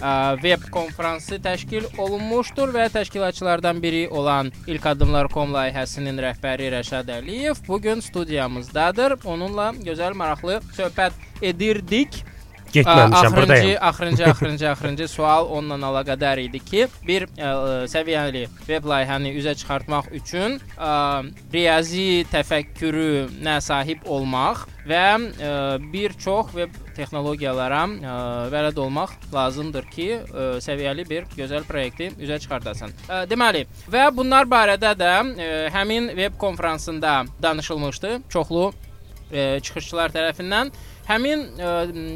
[0.46, 7.83] web konfransı təşkil olunmuşdur və təşkilatçılardan biri olan İlk Addımlar.com layihəsinin rəhbəri Rəşad Əliyev bu
[7.85, 9.20] gün studiyamızdadır.
[9.29, 12.25] Onunla gözəl maraqlı söhbət edirdik.
[12.73, 13.77] Getməmişəm, burdayam.
[13.81, 17.53] axırıncı, axırıncı, axırıncı sual onunla əlaqədar idi ki, bir ə,
[17.93, 20.93] səviyyəli web layihəni üzə çıxartmaq üçün ə,
[21.53, 25.51] riyazi təfəkkürünə sahib olmaq və ə,
[25.93, 28.15] bir çox web texnologiyalara ə,
[28.53, 32.95] bələd olmaq lazımdır ki, ə, səviyyəli bir gözəl proyekti üzə çıxardasan.
[33.09, 38.17] Ə, deməli, və bunlar barədə də ə, həmin web konfransında danışılmışdı.
[38.33, 38.71] Çoxlu
[39.33, 40.73] ə, çıxışçılar tərəfindən
[41.09, 41.73] Həmin ə,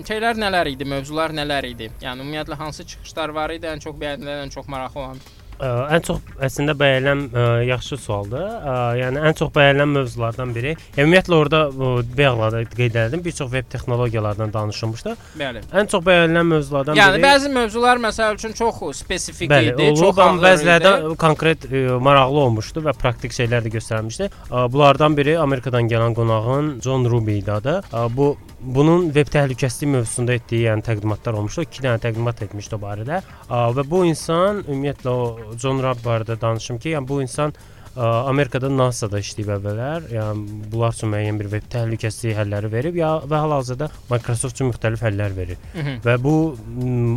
[0.06, 1.90] şeylər nələr idi, mövzular nələr idi?
[2.04, 5.18] Yəni ümumiyyətlə hansı çıxışlar var idi, ən çox bəyənilən, ən çox maraqlı olan?
[5.56, 8.42] Ə, ən çox əslində bəyənilən ə, yaxşı sualdır.
[8.44, 10.74] Ə, yəni ən çox bəyənilən mövzulardan biri.
[10.98, 15.14] Yəni, ümumiyyətlə orada bayaqlar da qeyd etdim, bir çox web texnologiyalardan danışılmışdı.
[15.40, 15.62] Bəli.
[15.80, 20.02] Ən çox bəyənilən mövzulardan Yəni biri bəzi mövzular məsəl üçün çox spesifik Bəli, idi, olub,
[20.04, 21.16] çox amma ağır bəzilərdə idi.
[21.24, 24.28] konkret ə, maraqlı olmuşdu və praktik şeylər də göstərmişdi.
[24.52, 27.80] Ə, Bunlardan biri Amerikadan gələn qonağın John Ruby idi adı.
[27.90, 31.66] Ə, Bu bunun web təhlükəsizliyi mövzusunda etdiyi yəni təqdimatlar olmuşdu.
[31.68, 33.20] 2 dənə təqdimat etmişdi o barədə.
[33.48, 37.52] Və bu insan ümumiyyətlə o John Ruby barədə danışım ki, yəni bu insan
[37.96, 40.08] Amerikada NASA-da işləyib əvvəllər.
[40.12, 45.04] Yəni bunlar üçün müəyyən bir web təhlükəsizliyi həlləri verib ya və hal-hazırda Microsoft üçün müxtəlif
[45.06, 45.60] həllər verir.
[45.74, 46.00] Mhm.
[46.04, 46.34] Və bu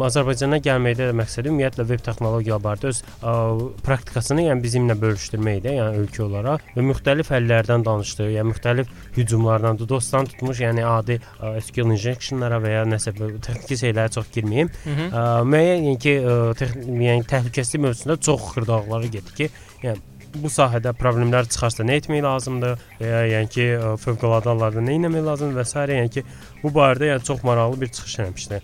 [0.07, 3.33] Azərbaycana gəlməkdə də məqsədi ümumiyyətlə web texnologiya barədə öz ə,
[3.83, 10.29] praktikasını yəni bizimlə bölüşdürməkdir, yəni ölkə olaraq və müxtəlif həllərdən danışdı, yəni müxtəlif hücumlardan, DOS-dan
[10.31, 14.71] tutmuş, yəni adi ə, SQL injectionlara və ya nəsə texniki şeylərə çox girməyim.
[14.85, 15.11] Mhm.
[15.11, 16.71] Ə, müəyyən yəni ki, ə,
[17.09, 19.51] yəni təhlükəsizlik mövzusunda çox xırdaqlara getdi ki,
[19.83, 20.07] yəni
[20.42, 24.96] bu sahədə problemlər çıxarsa nə etmək lazımdır və ya yəni ki, ə, fövqəladə hallarda nə
[24.98, 25.84] etmək lazımdır və s.
[25.98, 26.24] yəni ki,
[26.62, 28.60] bu barədə yəni çox maraqlı bir çıxış eləmişdi.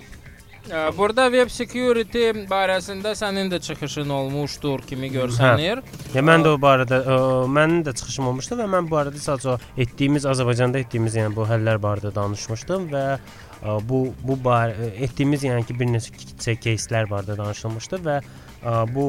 [0.71, 5.83] Ə, Burada web security barəsində sənin də çıxışın olmuşdur kimi görsənir.
[6.15, 7.21] Ya mən də o barədə ə,
[7.51, 11.47] mənim də çıxışım olmuşdu və mən bu barədə sadəcə o etdiyimiz Azərbaycanda etdiyimiz yəni bu
[11.49, 17.39] həllər barədə danışmışdım və ə, bu bu bar etdiyimiz yəni ki bir neçə кейslər barədə
[17.41, 19.08] danışılmışdı və ə, bu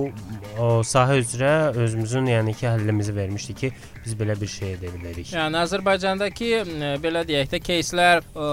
[0.60, 1.52] o sahə üzrə
[1.84, 3.72] özümüzün yəni ki həllimizi vermişdik ki,
[4.05, 5.31] biz belə bir şey edə bilərik.
[5.33, 8.47] Yəni Azərbaycandakı ə, belə deyək də кейslər ə,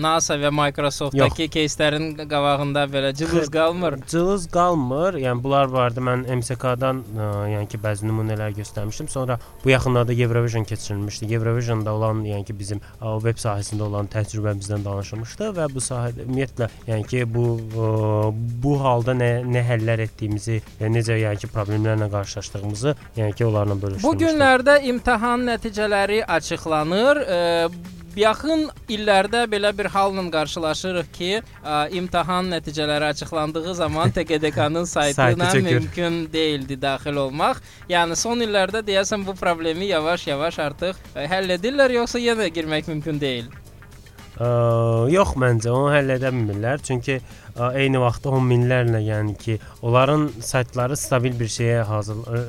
[0.00, 3.98] NASA və Microsoft-dakı кейslərin qabağında belə cılız qalmır.
[4.10, 5.20] Cılız qalmır.
[5.24, 9.10] Yəni bunlar barədə mən MSK-dan ə, yəni ki bəzi nümunələr göstərmişdim.
[9.12, 11.30] Sonra bu yaxınlarda Eurovision keçirilmişdi.
[11.34, 16.70] Eurovision-da olan yəni ki bizim ə, web sahəsində olan təcrübəmizdən danışılmışdı və bu sahədə ümumiyyətlə
[16.90, 17.90] yəni ki bu ə,
[18.64, 23.76] bu halda nə nə həllər etdiyimizi, və necə yəni ki problemlərlə qarşılaşdığımızı yəni ki onlarla
[23.82, 24.06] bölüşdürmüşdük.
[24.06, 27.21] Bu günlərdə imtahan nəticələri açıqlanır.
[27.25, 27.43] Ə,
[28.15, 36.21] Yaxın illərdə belə bir halla qarşılaşırıq ki, ə, imtahan nəticələri açıqlandığı zaman TQDK-nın saytına mümkün
[36.33, 37.59] deyildi daxil olmaq.
[37.91, 43.19] Yəni son illərdə deyəsən bu problemi yavaş-yavaş artıq ə, həll edirlər yoxsa yenə girmək mümkün
[43.19, 43.51] deyil.
[44.39, 44.47] Ə,
[45.11, 46.79] yox məncə onu həll edə bilmirlər.
[46.87, 52.47] Çünki ə, eyni vaxtda on minlərlə yəni ki, onların saytları stabil bir şeyə hazır ə,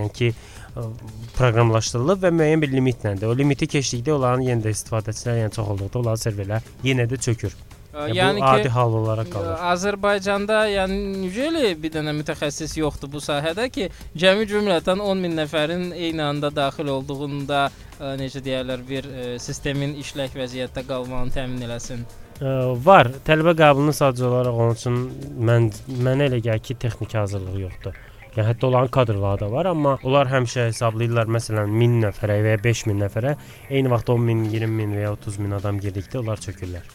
[0.00, 3.28] yəni ki ə, proqramlaşdırılıb və müəyyən bir limitlədir.
[3.30, 7.54] O limiti keçdikdə onların yenə də istifadəçilər yəni çox olduqda onların serverlər yenə də çökür.
[7.94, 9.52] Ə, Yəni, bu adi hal olaraq qalır.
[9.70, 13.86] Azərbaycanda yəni necəli bir dənə mütəxəssis yoxdur bu sahədə ki,
[14.18, 19.94] cəmi cümlətən 10 min nəfərin eyni anda daxil olduğunda ə, necə deyirlər bir ə, sistemin
[20.02, 22.02] işlək vəziyyətdə qalmağını təmin eləsin.
[22.42, 23.12] Ə, var.
[23.28, 24.98] Tələbə qəbulunu sadəcə olaraq onun üçün
[25.38, 25.70] mən
[26.02, 28.02] mənə elə gəlir ki, texniki hazırlığı yoxdur.
[28.34, 32.60] Yəni hətta onların kadrları da var, amma onlar həmişə hesablayırlar məsələn 1000 nəfərə və ya
[32.64, 33.34] 5000 nəfərə
[33.70, 36.88] eyni vaxtda 10 min, 20 min və ya 30 min adam girdikdə onlar çökürlər.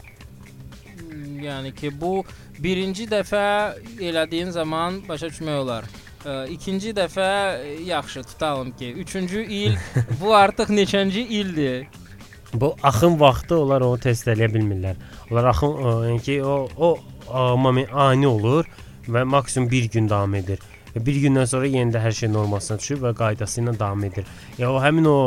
[1.40, 2.26] Yəni ki, bu
[2.60, 3.44] birinci dəfə
[4.04, 5.88] elədiyin zaman başa düşmək olar.
[6.28, 9.78] Ə, ikinci dəfə ə, yaxşı tutalım ki, üçüncü il
[10.20, 11.88] bu artıq neçənci ildir?
[12.54, 15.00] Bu axın vaxtı onlar onu test eləyə bilmirlər.
[15.30, 18.68] Onlar axın ə, yəni ki o o moment ani olur
[19.08, 20.60] və maksimum 1 gün davam edir.
[20.96, 24.30] Və bir gündən sonra yenə də hər şey normalına düşür və qaydası ilə davam edir.
[24.58, 25.20] Ya o həmin o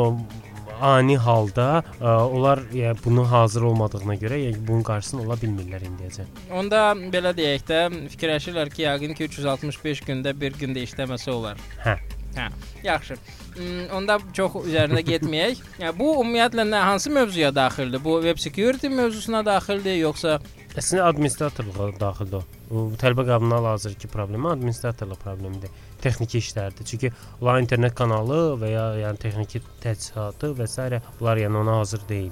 [0.83, 1.67] ani halda
[1.99, 6.33] ə, onlar yəni bunu hazır olmadığına görə yəni bunun qarşısını ola bilmirlər indiyəcən.
[6.59, 6.81] Onda
[7.13, 7.79] belə deyək də,
[8.15, 11.61] fikirləşirlər ki, yəqin ki 365 gündə bir gündə işləməsə olar.
[11.85, 11.97] Hə.
[12.33, 12.47] Hə.
[12.83, 13.17] Yaxşı.
[13.53, 15.61] Hmm, Onda çox üzərində getməyək.
[15.99, 18.01] Bu ümumiyyətlə nə hansı mövzuya daxildir?
[18.03, 20.39] Bu web security mövzusuna daxildir yoxsa
[20.73, 22.39] Əslində administratorluğa daxildir
[22.73, 22.85] o.
[22.97, 25.69] Tələbə qəbuluna hazırki problemi administratorluq problemidir.
[26.01, 26.87] Texniki işlərdir.
[26.89, 31.01] Çünki onlar internet kanalı və ya yəni texniki təchizatı və s.
[31.19, 32.31] bunlar yəni ona hazır deyil.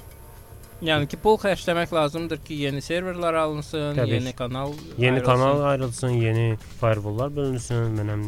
[0.81, 5.25] Yəni ki, pul xərcləmək lazımdır ki, yeni serverlər alınsın, Təbii yeni kanal Yeni ayrılsın.
[5.25, 6.45] kanal ayrılsın, yeni
[6.79, 8.23] firewalllar bölünsün, mənəm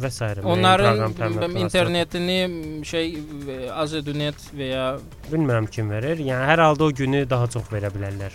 [0.00, 0.30] və s.
[0.42, 1.12] Onların
[1.60, 2.38] internetini
[2.88, 3.12] şey
[3.84, 4.86] Azədunet və ya
[5.30, 6.16] bilmirəm kim verir.
[6.24, 8.32] Yəni hər halda o günü daha çox verə bilərlər.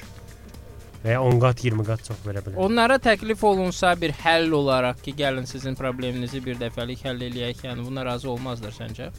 [1.04, 2.56] Və ya 10 qat, 20 qat çox verə bilər.
[2.64, 7.84] onlara təklif olunsa bir həll olaraq ki, gəlin sizin probleminizi bir dəfəlik həll eləyək, yəni
[7.90, 9.10] buna razı olmazlar səncə?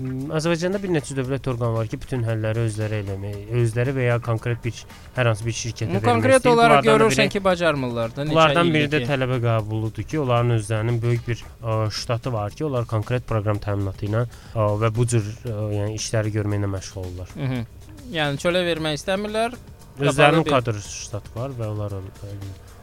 [0.00, 4.62] Azərbaycanda bir neçə dövlət orqanı var ki, bütün həlləri özləri eləmək, özləri və ya konkret
[4.64, 4.76] bir
[5.16, 6.52] hər hansı bir şirkətə vermək konkret istəyir.
[6.54, 8.26] olaraq Bunlardan da görürsən biri- ki, bacarmırlar da.
[8.30, 9.08] Bunlardan biri də ki.
[9.10, 14.08] tələbə qəbuludur ki, onların özlərinin böyük bir ə, ştatı var ki, onlar konkret proqram təminatı
[14.08, 17.28] ilə ə, və bu cür ə, yəni işləri görməklə məşğul olurlar.
[17.36, 17.66] Mhm.
[18.14, 19.58] Yəni çölə vermək istəmirlər.
[20.00, 22.02] Özlərinin bir- kadr ştatı var və onlar o,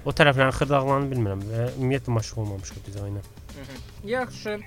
[0.06, 3.25] o tərəflərin xırdaqlarını bilmirəm və ümumiyyətlə məşğul olmamışıq biz oyuna.
[4.08, 4.60] Yaxşı,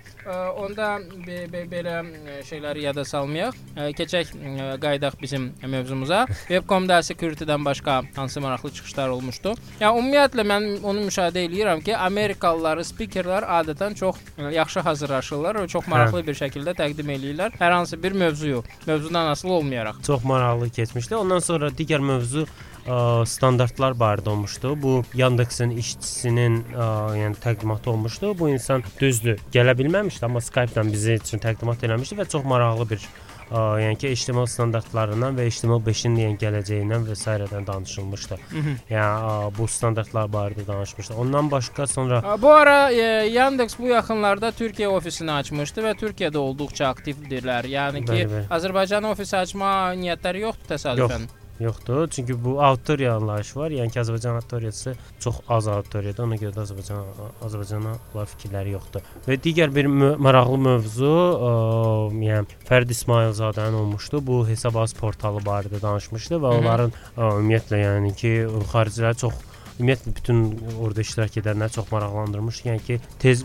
[0.58, 2.02] onda be, be, belə
[2.44, 3.56] şeyləri yada salmayaq.
[3.96, 4.32] Keçək
[4.82, 6.26] qayıdaq bizim mövzumuza.
[6.48, 9.54] Webcom-da security-dən başqa hansı maraqlı çıxışlar olmuşdu?
[9.80, 15.68] Ya ümumiyyətlə mən onu müşahidə eləyirəm ki, Amerikalılar, spikerlər adətən çox ə, yaxşı hazırlaşırlar və
[15.68, 20.02] çox maraqlı bir şəkildə təqdim eləyirlər hər hansı bir mövzuyu, mövzudan asılı olmayaraq.
[20.06, 21.16] Çox maraqlı keçmişdi.
[21.16, 22.46] Ondan sonra digər mövzu
[22.86, 24.74] ə, standartlar barədə olmuşdu.
[24.82, 26.90] Bu Yandex-in işçisinin ə,
[27.20, 28.34] yəni təqdimatı olmuşdu.
[28.38, 33.04] Bu insan düzdür, gələ bilməmişdi, amma Skype-dan bizi üçün təqdimat eləmişdi və çox maraqlı bir
[33.50, 37.36] ə, yəni ki, HTML standartlarından və HTML5-in yəni gələcəyindən və s.
[37.66, 38.38] danışılmışdı.
[38.90, 41.14] Yəni ə, bu standartlar barədə danışmışdı.
[41.20, 46.38] Ondan başqa sonra Ə, Bu ara e, Yandex bu yaxınlarda Türkiyə ofisini açmışdı və Türkiyədə
[46.38, 47.66] olduqca aktivdirlər.
[47.70, 48.48] Yəni ki, Bəli, bəli.
[48.50, 51.28] Azərbaycan ofisi açma niyyətləri yoxdur təsadüfən.
[51.64, 52.08] Yoxdur.
[52.08, 53.70] Çünki bu auditoriya anlayışı var.
[53.70, 56.24] Yəni ki, Azərbaycan auditoriyası çox az auditoriyadır.
[56.24, 57.04] Ona görə də Azərbaycan
[57.46, 59.04] Azərbaycana onlar fikirləri yoxdur.
[59.28, 61.12] Və digər bir mö- maraqlı mövzu,
[61.50, 61.52] ə,
[62.30, 64.22] yəni Fərd İsmayılzadənin olmuşdu.
[64.26, 68.34] Bu hesabaz portalı barədə danışmışdı və onların ə, ümumiyyətlə yəni ki,
[68.72, 70.42] xaricilər çox Ümumiyyətlə bütün
[70.80, 72.68] orada iştirak edənləri çox maraqlandırmışdı.
[72.68, 73.44] Yəni ki, tez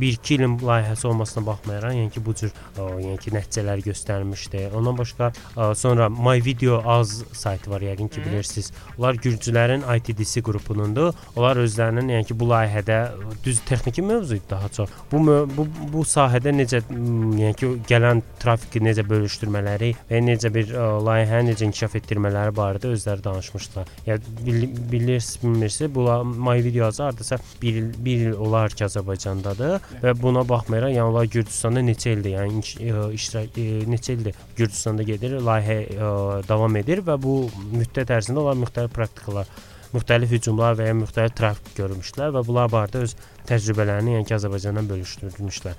[0.00, 4.64] 1-2 ilin layihəsi olmasına baxmayaraq, yəni ki, bu cür ə, yəni ki, nəticələr göstərmişdi.
[4.76, 8.72] Ondan başqa ə, sonra My Video Az saytı var, yəqin ki, bilirsiniz.
[8.98, 11.12] Onlar gürcülərin ITDC qrupunundur.
[11.36, 12.98] Onlar özlərinin yəni ki, bu layihədə
[13.44, 14.90] düz texniki mövzu idi daha çox.
[15.12, 15.22] Bu
[15.56, 21.52] bu bu sahədə necə yəni ki, gələn trafiki necə bölüşdürmələri və necə bir ə, layihəni
[21.52, 23.90] necə inkişaf etdirmələri barədə özləri danışmışdılar.
[24.06, 28.70] Yəni bil- bilirsiniz, bilmirsiniz, bu la- My Video Az hardasa 1 il 1 il olar
[28.70, 34.16] ki, Azərbaycandadır və buna baxmayaraq yəni onlar Gürcüstanda neçə ildir, yəni ə, iştirak ə, neçə
[34.16, 37.36] ildir Gürcüstanda gedir, layihə ə, davam edir və bu
[37.72, 39.46] müddət ərzində onlar müxtəlif praktikalar
[39.92, 43.14] müxtəlif hücumlar və ya müxtəlif trafik görmüşdülər və bunlar barədə öz
[43.48, 45.76] təcrübələrini yəni ki, Azərbaycandan bölüşdürmüşlər.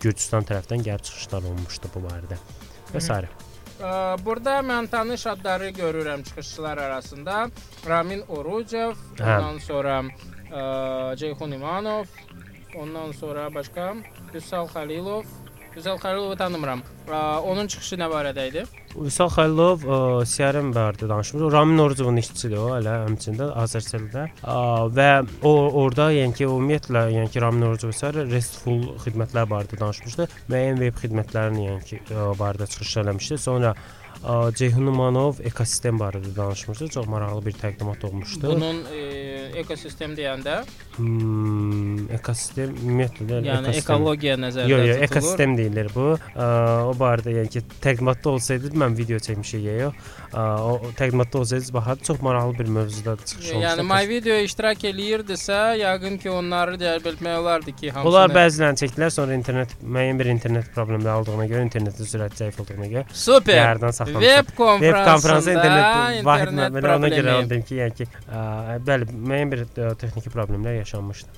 [0.00, 2.38] Gürcüstan tərəfdən gəlib çıxışlar olmuşdu bu barədə.
[2.94, 3.57] Və s.
[3.78, 7.48] Burada mən tanış adları görürəm çıxışçılar arasında.
[7.88, 9.22] Ramin Orucev, Hə.
[9.38, 10.00] ondan sonra
[10.50, 12.04] ə, Ceyhun İmanov,
[12.74, 13.94] ondan sonra başqa
[14.34, 15.22] Vüsal Xəlilov.
[15.76, 16.82] Vüsal Xəlilovu tanımıram.
[17.08, 18.64] Ə, Onun çıxışı nə barədə idi?
[19.04, 21.44] Vüsal Xəlilov ə, CRM barədə danışmış.
[21.46, 24.26] O Ramin Orucovun işçisidir o, hələ həmçində Azərseldə.
[24.96, 25.08] Və
[25.46, 30.28] o orada yəni ki, ümumiyyətlə yəni ki, Ramin Orucov isə RESTful xidmətlər barədə danışmışdı.
[30.50, 33.40] Müəyyən veb xidmətlərinin yəni ki, ə, barədə çıxış eləmişdi.
[33.44, 33.74] Sonra
[34.58, 36.88] Ceyhun Umanov ekosistem barədə danışmışdı.
[36.90, 38.48] Çox maraqlı bir təqdimat olmuşdu.
[38.50, 39.02] Bunun ə,
[39.62, 40.64] ekosistem deyəndə,
[40.98, 45.04] Hmm, ekosistem ümumiyyətlə yəni ekosistem- ekologiya nəzərdə Yox, yox, tutulur.
[45.06, 46.06] ekosistem deyilir bu.
[46.34, 46.48] Ə,
[46.90, 49.94] o barədə yəni ki, təqdimatda olsaydı mən video çəkmişik ya yox.
[50.32, 53.64] Təqdimatda olsaydı baxar çox maraqlı bir mövzuda çıxış olmuşdu.
[53.64, 58.82] Yəni My Video iştirak eləyirdisə, yəqin ki, onları cəlb etmək olardı ki, hamısını Onlar bəzilərini
[58.82, 63.56] çəkdilər, sonra internet müəyyən bir internet problemləri olduğuna görə, internetin sürəti zəif olduğuna görə Super.
[63.62, 64.28] yərdən saxlamışlar.
[64.28, 67.50] Web Web konfransı konfransında internet vahid mənbə ona görə problemi.
[67.50, 71.28] dedim ki, yəni ki, ə, bəli, müəyyən bir ə, texniki problemlər yaşanmışdı.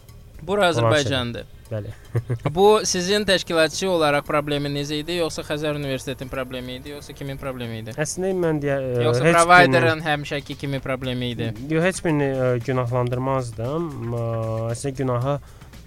[0.43, 1.60] Bura Azərbaycandır.
[1.71, 1.93] Bəli.
[2.57, 7.95] Bu sizin təşkilatçı olaraq probleminiz idi, yoxsa Xəzər Universitetinin problemi idi, yoxsa kimin problemi idi?
[7.95, 11.53] Əslində mən deyə ə, Yoxsa heç providerın həmişəki kimi problemi idi?
[11.71, 13.91] Yox, heç birini ə, günahlandırmazdım.
[14.11, 14.25] Ə,
[14.75, 15.39] Əslində günahı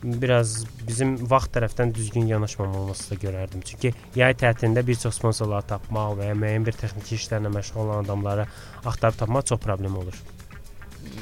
[0.04, 3.63] biraz bizim vaxt tərəfdən düzgün yanaşmamamızda görərdim.
[3.67, 8.04] Çünki yay tətilində bir çox sponsorlar tapmaq və ya müəyyən bir texniki işlərlə məşğul olan
[8.04, 8.48] adamları
[8.84, 10.19] axtarıb tapmaq çox problem olur.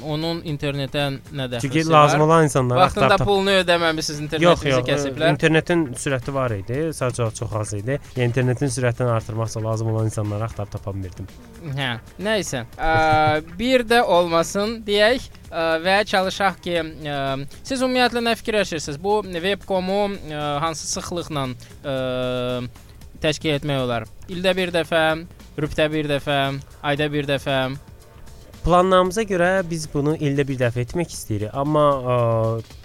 [0.01, 1.91] Onun internetə nə dəxli Çünki var?
[1.93, 4.83] lazım olan insanlar Vaxtında axtarıb pulunu ödəməmisiniz, Yox, internetinizi yox.
[4.83, 5.33] ə, kəsiblər.
[5.35, 7.99] İnternetin sürəti var idi, sadəcə çox az idi.
[8.15, 11.27] Yəni internetin sürətini artırmaqsa lazım olan insanları axtarıb tapa bilmirdim.
[11.77, 12.63] Hə, nə isə.
[13.59, 15.27] Bir də olmasın deyək
[15.85, 16.77] və çalışaq ki,
[17.11, 17.19] ə,
[17.63, 18.97] siz ümumiyyətlə nə fikirləşirsiniz?
[19.03, 21.47] Bu webkomu ə, hansı sıxlıqla
[21.83, 21.95] ə,
[23.21, 24.07] təşkil etmək olar?
[24.31, 25.03] İldə bir dəfə,
[25.61, 26.39] rübdə bir dəfə,
[26.81, 27.59] ayda bir dəfə.
[28.61, 32.17] Planlarımıza görə biz bunu ildə bir dəfə etmək istəyirik, amma ə,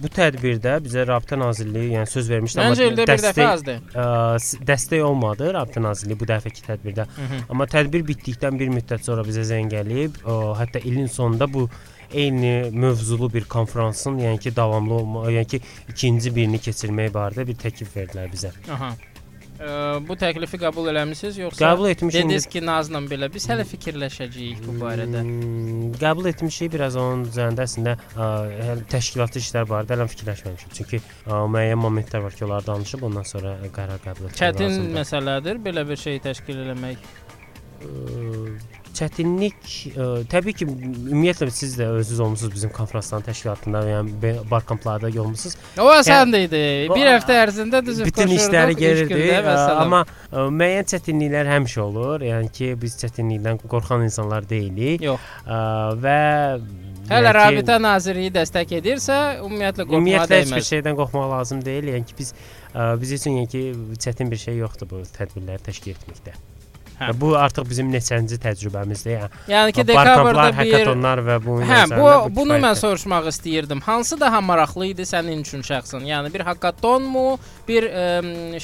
[0.01, 4.07] bu tədbirdə bizə Rabitə Nazirliyi, yəni söz vermişdi, Məncə dəfə dəstək, ə,
[4.41, 7.05] s- dəstək olmadı Rabitə Nazirliyi bu dəfəki tədbirdə.
[7.17, 7.41] Hı -hı.
[7.53, 11.69] Amma tədbir bitdikdən bir müddət sonra bizə zəng gəlib, ə, hətta ilin sonunda bu
[12.15, 17.55] eyni mövzulu bir konfransın, yəni ki, davamlı olma, yəni ki, ikinci birini keçirmək barədə bir
[17.55, 18.51] təklif verdilər bizə.
[18.73, 18.95] Aha.
[19.57, 19.69] Ə,
[20.05, 22.19] bu təklifi qəbul eləmisiniz yoxsa Qəbul etmişik.
[22.19, 25.23] dediniz ki, Nazla belə biz hələ fikirləşəcəyik bu barədə.
[25.25, 30.77] Hmm, qəbul etmişik biraz onun üzərində əslində ə, təşkilatlı işlər barədə hələ fikirləşməmişik.
[30.77, 34.97] Çünki ə, müəyyən momentlər var ki, onlar danışıb ondan sonra qərar qəbul etmək Çətin lazımdır.
[35.01, 37.09] məsələdir belə bir şey təşkil eləmək.
[37.81, 39.59] Ə, çətinlik
[39.93, 45.57] ə, təbii ki, ümumiyyətlə siz də özünüz olmusunuz bizim konfransların təşkilatında, yəni barkamplarda olmusunuz.
[45.79, 46.63] O asan idi.
[46.91, 49.21] o- Bir həftə ərzində düzüb Bütün işləri gerirdi,
[49.85, 52.25] amma ə, müəyyən çətinliklər həmişə olur.
[52.31, 55.01] Yəni ki, biz çətinlikdən qorxan insanlar deyilik.
[55.03, 55.21] yox.
[55.47, 55.61] Ə,
[56.03, 56.19] və
[57.07, 60.71] Hələ yəni Rabitə Nazirliyi dəstək edirsə, ümumiyyətlə qorxmağa Ümumiyyətlə heç bir dəyməz.
[60.73, 61.93] şeydən qorxmaq lazım deyil.
[61.95, 62.33] Yəni ki biz
[62.75, 63.63] ə, biz üçün yəni ki
[64.03, 66.35] çətin bir şey yoxdur bu tədbirləri təşkil etməkdə.
[66.97, 67.11] Hə.
[67.21, 69.19] Bu artıq bizim neçənci təcrübəmizdir.
[69.21, 73.83] Yəni Yəni ki, dekabrda bir hekatonlar və bu Hə, bu üzərində bunu mən soruşmaq istəyirdim.
[73.85, 76.07] Hansı daha maraqlı idi sənin üçün şəxsən?
[76.09, 77.27] Yəni bir hakatonmu,
[77.69, 78.07] bir ə,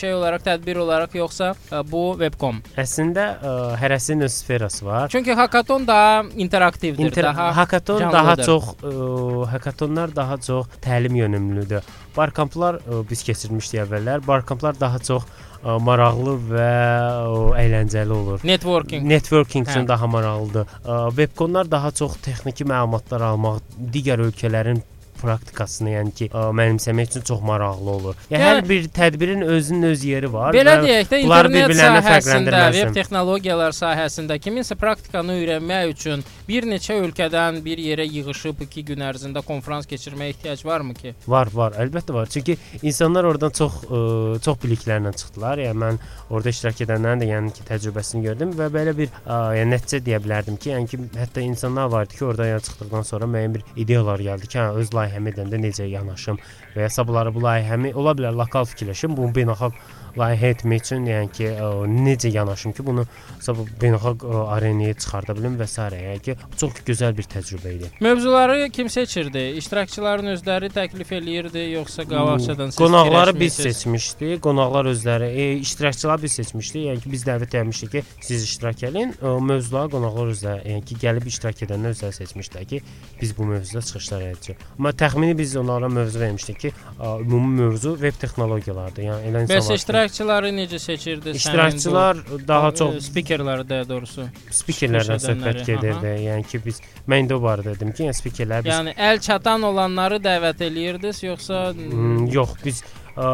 [0.00, 2.62] şey olaraq, tədbir olaraq yoxsa ə, bu webcom?
[2.80, 5.12] Əslində ə, hərəsinin öz sferası var.
[5.12, 8.12] Çünki hakaton daha interaktivdir, İnter daha canlıdır.
[8.12, 11.84] daha çox ə, hakatonlar daha çox təlim yönümlüdür.
[12.16, 14.24] Barkamplar ə, biz keçirmişdik əvvəllər.
[14.26, 15.28] Barkamplar daha çox
[15.62, 16.70] maraqlı və
[17.62, 18.40] əyləncəli olur.
[18.44, 19.04] networking.
[19.06, 19.88] Networking üçün Hə.
[19.88, 20.66] daha maraqlıdır.
[21.16, 23.60] Webkonlar daha çox texniki məlumatlar almaq,
[23.92, 24.82] digər ölkələrin
[25.22, 28.16] praktikasını, yəni ki, ə, mənimsəmək üçün çox maraqlı olur.
[28.30, 30.54] Yəni, Yəni- hər bir tədbirin özünün öz yeri var.
[30.54, 37.60] Belə deyək də internet sahəsində, web texnologiyalar sahəsində kiminsə praktikanı öyrənmək üçün bir neçə ölkədən
[37.64, 41.14] bir yerə yığılıb 2 gün ərzində konfrans keçirməyə ehtiyac varmı ki?
[41.26, 42.30] Var, var, əlbəttə var.
[42.32, 44.02] Çünki insanlar oradan çox ə,
[44.44, 45.62] çox biliklərlə çıxdılar.
[45.66, 46.00] Yəni mən
[46.30, 50.20] orada iştirak edənlərin də yəni ki, təcrübəsini gördüm və belə bir ə, yəni nəticə deyə
[50.24, 53.66] bilərdim ki, yəni ki, hətta insanlar var idi ki, orada yəni çıxdıqdan sonra müəyyən bir
[53.86, 56.40] ideyalar gəldi ki, hə, öz layihəmi edəndə necə yanaşım
[56.76, 59.76] və ya sabahları bu layihəmi ola bilər lokal fikirləşim, bunu beynəlxalq
[60.18, 63.06] layihə etmək üçün, yəni ki, ə, necə yanaşım ki, bunu
[63.40, 65.82] sabah beynəlxalq ə, arenaya çıxarda bilim və s.
[65.82, 67.90] Yəni ki, çox gözəl bir təcrübə idi.
[68.00, 69.42] Mövzuları kim seçirdi?
[69.58, 74.42] İştirakçıların özləri təklif eləyirdi, yoxsa qabaqcadan siz Qonaqları biz seçmişdik.
[74.42, 76.86] Qonaqlar özləri, e, iştirakçılar biz seçmişdik.
[76.90, 79.14] Yəni ki, biz dəvət etmişdik ki, siz iştirak edin.
[79.22, 82.82] O mövzuları qonaqlar özləri, yəni ki, gəlib iştirak edənlər özləri seçmişdilər ki,
[83.20, 84.64] biz bu mövzuda çıxışlar edəcəyik.
[84.78, 89.02] Amma təxmini biz onlara mövzu vermişdik ki, a, ümumi mövzu veb texnologiyalardır.
[89.08, 89.62] Yəni elə insanlar.
[89.62, 91.28] Bəs ki, iştirakçıları necə seçirdi?
[91.28, 92.16] sənin bu- iştirakçılar
[92.48, 94.24] daha e, çox spikerləri də doğrusu.
[94.50, 96.12] spikerlərdən söhbət gedirdi.
[96.26, 100.18] Yəni ki, biz mən də barədə dedim ki, yəni spikerlər biz Yəni əl çatan olanları
[100.24, 102.82] dəvət eləyirdiniz, yoxsa Hmm, yox, biz
[103.16, 103.26] ə,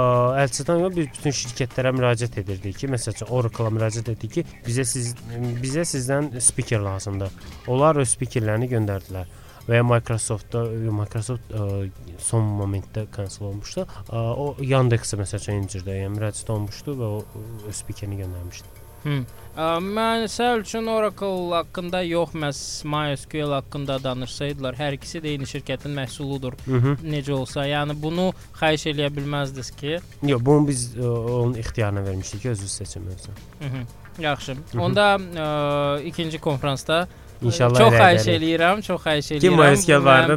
[0.45, 5.15] əlçatan yox, biz bütün şirkətlərə müraciət edirdik ki, məsələn, Oracle-a müraciət etdik ki, bizə siz
[5.63, 7.31] bizə sizdən spiker lazımdır.
[7.69, 9.27] Onlar öz spikerlərini göndərdilər.
[9.69, 10.65] Və ya Microsoft-da
[10.97, 11.89] Microsoft ə,
[12.25, 13.85] son momentdə kansel olmuşdu.
[14.09, 17.25] Ə, o Yandex-ə məsələn incirdə, yəni müraciət olmuşdu və o
[17.69, 18.79] öz spikerini göndərmişdi.
[19.03, 19.19] Hı.
[19.59, 25.95] Ə, Məsəl üçün Oracle haqqında yox, məhz MySQL haqqında danışsaydılar, hər ikisi də eyni şirkətin
[26.01, 26.57] məhsuludur.
[26.67, 27.05] Mhm.
[27.13, 29.99] Necə olsa, yəni bunu xahiş eləyə bilməzdiniz ki.
[30.33, 33.37] Yox, bunu biz ə, onun ixtiyarına vermişdik ki, özünüz seçin özü.
[33.61, 33.87] Hı -hı.
[34.19, 34.57] Yaxşı.
[34.79, 37.09] Onda ə, ikinci konfransda
[37.43, 39.41] İnşallah çox xahiş eləyirəm, çox xahiş eləyirəm.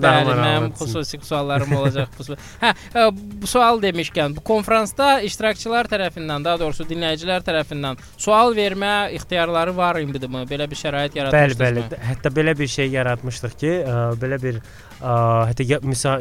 [0.02, 0.86] Bəli, maraqlı Mənim olsun.
[0.86, 2.36] xüsusi suallarım olacaq bu.
[2.62, 3.06] Hə, ə,
[3.42, 10.00] bu sual demişkən, bu konfransda iştirakçılar tərəfindən, daha doğrusu dinləyicilər tərəfindən sual vermə ixtiyarları var
[10.04, 10.46] idimi?
[10.52, 12.02] Belə bir şərait Bəli, yaratmışdınız bəli.
[12.12, 14.62] Hətta belə bir şey yaratmışdıq ki, ə, belə bir
[15.02, 15.64] hətta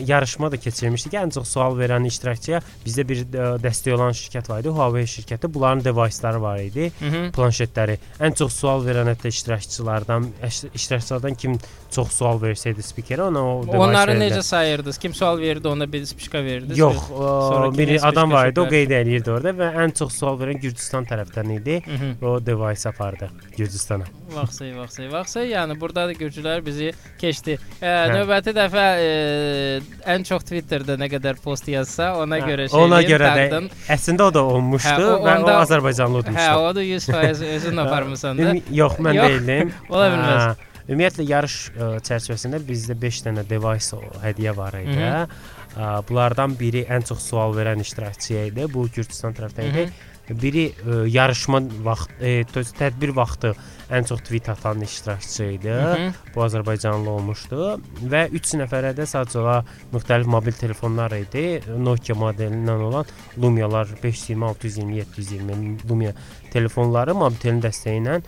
[0.07, 1.15] yarışma da keçirmişdik.
[1.21, 5.51] Ən çox sual verən iştirakçıya bizdə bir ə, dəstək olan şirkət var idi, Huawei şirkəti.
[5.55, 7.33] Bunların device-ları var idi, Hı -hı.
[7.33, 7.99] planşetləri.
[8.21, 10.29] Ən çox sual verən hətta iştirakçılardan,
[10.75, 11.59] iştirakçılardan kim
[11.91, 14.99] çox sual versəydi spikerə, ona o Onları necə sayırdınız?
[14.99, 16.79] Kim sual verirdi, ona bir spişka verirdiniz?
[16.79, 20.13] Yox, Sonra ə, kimin biri adam var idi, o qeyd eləyirdi orada və ən çox
[20.19, 21.83] sual verən Gürcüstan tərəfdən idi.
[21.85, 22.25] Hı -hı.
[22.27, 24.05] O device apardı Gürcüstana.
[24.35, 25.41] Vaxtı, vaxtı, vaxtı.
[25.41, 27.59] Yəni burada da gürcülər bizi keçdi.
[27.83, 28.13] E, Hə.
[28.15, 33.03] növbəti dəfə e, ən çox Twitterdə nə qədər post yazsa, ona Hə, görə şey Ona
[33.03, 33.69] görə də taqdın.
[33.97, 36.59] əslində o da olmuşdu Hə, o- o onda- Azərbaycanlı Hə, udmuşdu.
[36.67, 38.55] o da 100% özün aparmısan da.
[38.71, 39.73] Yox, mən Yox, deyildim.
[39.91, 40.43] ola bilməz.
[40.43, 44.97] Hə, Ümumiyyətlə yarış ə, çərçivəsində bizdə 5 dənə device o hədiyyə var idi.
[44.97, 45.35] Mhm.
[45.79, 48.67] Ə, Bunlardan biri ən çox sual verən iştirakçıya idi.
[48.73, 49.85] Bu Gürcüstan tərəfdən idi.
[50.31, 53.53] Biri ə, yarışma vaxt, e, tə- tədbir vaxtı
[53.91, 55.73] ən çox tweet atan iştirakçı idi.
[55.73, 56.13] Mhm.
[56.35, 57.81] Bu Azərbaycanlı olmuşdu
[58.13, 61.63] və 3 nəfərə də sadəcə olaraq müxtəlif mobil telefonlar idi.
[61.79, 63.05] Nokia modelindən olan
[63.39, 66.13] Lumia-lar 520, 620, 720 Lumia
[66.53, 68.21] telefonları mobilin dəstəyi ilə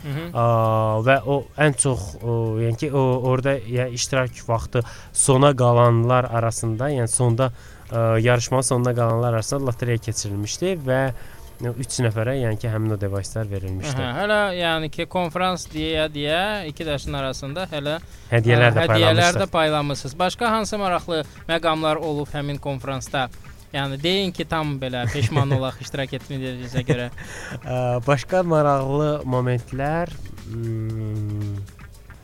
[1.07, 4.83] və o ən çox o, yəni ki, o orada yəni iştirak vaxtı
[5.13, 7.53] sona qalanlar arasında, yəni sonda
[7.91, 11.01] ə, yarışmanın sonuna qalanlar arasında lotereya keçirilmişdi və
[11.71, 13.95] 3 nəfərə, yəni ki, həmin o device-lar verilmişdi.
[13.95, 17.99] Hə, hələ yəni ki, konfrans deyə deyə iki daşın arasında hələ
[18.33, 19.51] Hədiyyələr də Hə, hədiyyələr də paylanmışdı.
[19.53, 20.19] paylamısınız.
[20.19, 23.29] Başqa hansı maraqlı məqamlar olub həmin konfransda?
[23.73, 27.11] Yəni deyin ki, tam belə peşman olaq iştirak etmədiyinizə görə.
[28.11, 30.11] Başqa maraqlı momentlər
[30.49, 31.57] hmm,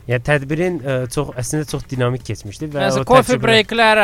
[0.09, 4.01] yəni tədbirin ə, çox əslində çox dinamik keçmişdi və Məsələn, coffee təcrübə- breaklər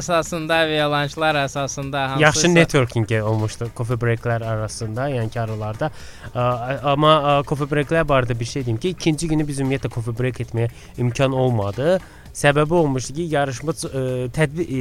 [0.00, 5.90] əsasında və ya lunchlar əsasında hansısa Yaxşı networking olmuşdu coffee breaklər arasında, yəni ki, aralarda.
[6.34, 6.48] Ə,
[6.94, 10.42] Amma ə, coffee breaklər barədə bir şey deyim ki, ikinci günü biz ümumiyyətlə coffee break
[10.44, 11.98] etməyə imkan olmadı.
[12.34, 14.00] Səbəbi olmuşdu ki, yarışma ə,
[14.34, 14.78] tədbir ə,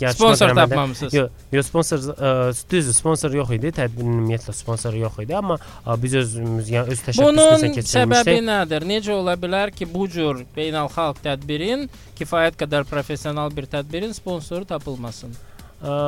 [0.00, 1.14] yarışma sponsor tapmamısınız.
[1.18, 2.30] Yox, yox sponsor ə,
[2.70, 3.72] düzdür, sponsor yox idi.
[3.76, 5.58] Tədbirin ümumiyyətlə sponsoru yox idi, amma
[6.00, 7.90] biz özümüz, yəni öz təşəbbüsümüzlə Bunun keçirmişdik.
[7.92, 8.86] səbəbi nədir?
[8.88, 11.84] Necə ola bilər ki, bu cür beynəlxalq tədbirin
[12.16, 15.36] kifayət qədər professional bir tədbirin sponsoru tapılmasın?
[15.84, 15.98] Ə,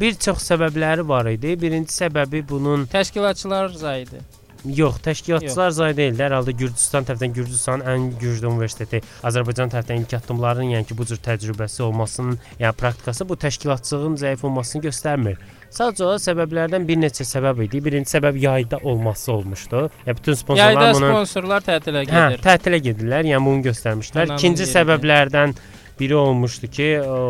[0.00, 1.52] bir çox səbəbləri var idi.
[1.60, 4.24] Birinci səbəbi bunun Təşkilatçılar zayidi.
[4.66, 6.16] Yox, təşkilatçılar zay deyil.
[6.18, 11.06] Hər halda Gürcüstan tərəfindən Gürcüstanın ən güclü universiteti, Azərbaycan tərəfindən ilk addımların, yəni ki, bu
[11.06, 15.38] cür təcrübəsi olmasının, yəni praktikası bu təşkilatçılığın zəif olmasını göstərmir.
[15.76, 17.82] Sadəcə olaraq səbəblərdən bir neçə səbəb idi.
[17.84, 19.86] Birinci səbəb yayda olması olmuşdu.
[20.06, 22.44] Yəni bütün sponsorlar Yayda bunu sponsorlar tətilə hə, gedir.
[22.46, 24.36] tətilə gedirlər, yəni bunu göstərmişlər.
[24.38, 25.56] İkinci səbəblərdən
[26.00, 27.20] biri olmuşdu ki, o,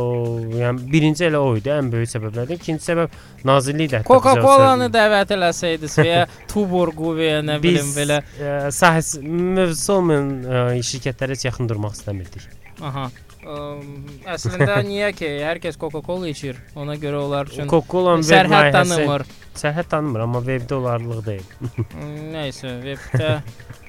[0.59, 2.59] yəni birinci elə o idi, ən böyük səbəblərdən.
[2.61, 3.15] İkinci səbəb
[3.47, 8.23] nazirlik də Coca-Cola-nı dəvət eləsəydiniz və ya Tuborgu və ya nə bilim belə.
[8.41, 12.49] ə, sahəsi mövzusu olmayan ə, şirkətlərə heç yaxın durmaq istəmirdik.
[12.83, 13.09] Aha.
[13.47, 16.59] Əslində niyə ki, hər kəs Coca-Cola içir.
[16.79, 19.25] Ona görə onlar üçün Coca-Cola sərhəd tanımır.
[19.57, 21.47] sərhəd tanımır, amma webdə olarlıq deyil.
[22.35, 23.31] Nəysə, webdə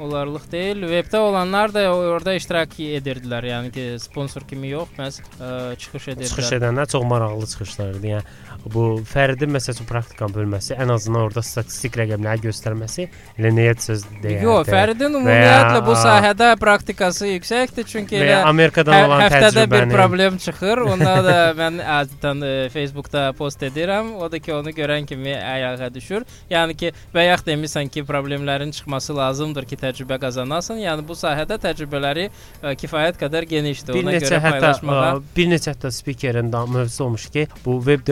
[0.04, 0.86] olarlıq deyil.
[0.92, 3.50] Webdə olanlar da orada iştirak edirdilər.
[3.50, 5.52] Yəni ki, sponsor kimi yox, məhz ə,
[5.82, 6.34] çıxış edirdilər.
[6.36, 8.14] Çıxış edənlər çox maraqlı çıxışlar idi.
[8.14, 8.38] Yəni
[8.74, 13.08] bu Fəridin məsəl üçün praktikan bölməsi ən azından orada statistik rəqəmləri göstərməsi
[13.38, 14.44] elə nəyə söz deyir.
[14.46, 20.38] Yox, Fəridin ümumiyyətlə bu sahədə praktikası yüksəkdir, çünki elə Amerikadan Hə, olan həftədə bir problem
[20.42, 20.84] çıxır.
[20.94, 24.14] Onda da mən adətən e, Facebookda post edirəm.
[24.22, 26.26] O da ki, onu görən kimi ayağa düşür.
[26.52, 30.82] Yəni ki, bayaq demisən ki, problemlərin çıxması lazımdır ki, təcrübə qazanasan.
[30.84, 33.94] Yəni bu sahədə təcrübələri ə, kifayət qədər genişdir.
[33.98, 37.48] bir Ona neçə görə hətta paylaşmağa ə, bir neçə hətta spikerin da mövzusu olmuş ki,
[37.66, 38.06] bu web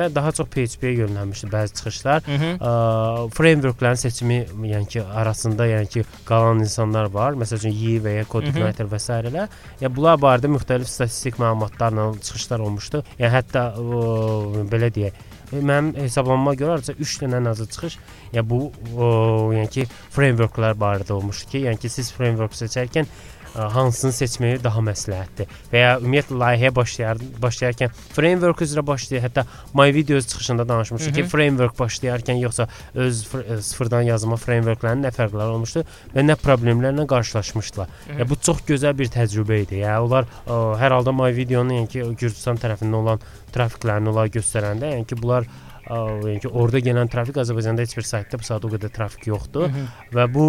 [0.00, 2.22] developmentdə daha çox PHP-yə yönəlmişdi bəzi çıxışlar.
[2.24, 2.58] Hı -hı.
[2.58, 7.32] Ə, frameworkların seçimi, yəni ki, arasında, yəni ki, qalan insanlar var.
[7.32, 8.56] Məsəl üçün Y və ya Code Mhm.
[8.56, 9.48] Igniter və s.
[9.80, 13.04] Ya bunlar barədə müxtəlif statistik məlumatlarla çıxışlar olmuşdu.
[13.18, 15.12] Yəni hətta ə, belə deyək,
[15.52, 17.98] mənim hesablamama görə artıq 3 dənə ən azı çıxış,
[18.32, 23.06] ya bu o, yəni ki, frameworklar barədə olmuşdu ki, yəni ki, siz framework seçərkən
[23.54, 29.24] hansını seçməyi daha məsləhətdir və ya ümumiyyətlə layihəyə başlayar başlayarkən framework üzrə başlayır.
[29.24, 29.44] Hətta
[29.74, 31.28] My Videos çıxışında danışmışdıq ki, Mhm.
[31.28, 33.24] framework başlayarkən yoxsa öz
[33.60, 35.84] sıfırdan yazma frameworkların nə fərqləri olmuşdu
[36.14, 37.88] və nə problemlərlə qarşılaşmışdılar.
[38.08, 38.18] Mhm.
[38.18, 39.80] Ya bu çox gözəl bir təcrübə idi.
[39.82, 43.20] Yəni onlar ə, hər halda My Videonun yəni ki, Gürcüstan tərəfindən olan
[43.52, 45.48] trafiklərini onlar göstərəndə, yəni ki, bunlar ə,
[45.90, 49.68] yəni ki, orada gələn trafik Azərbaycanda heç bir saytda bu saat o qədər trafik yoxdur
[49.68, 49.86] Mhm.
[50.14, 50.44] və bu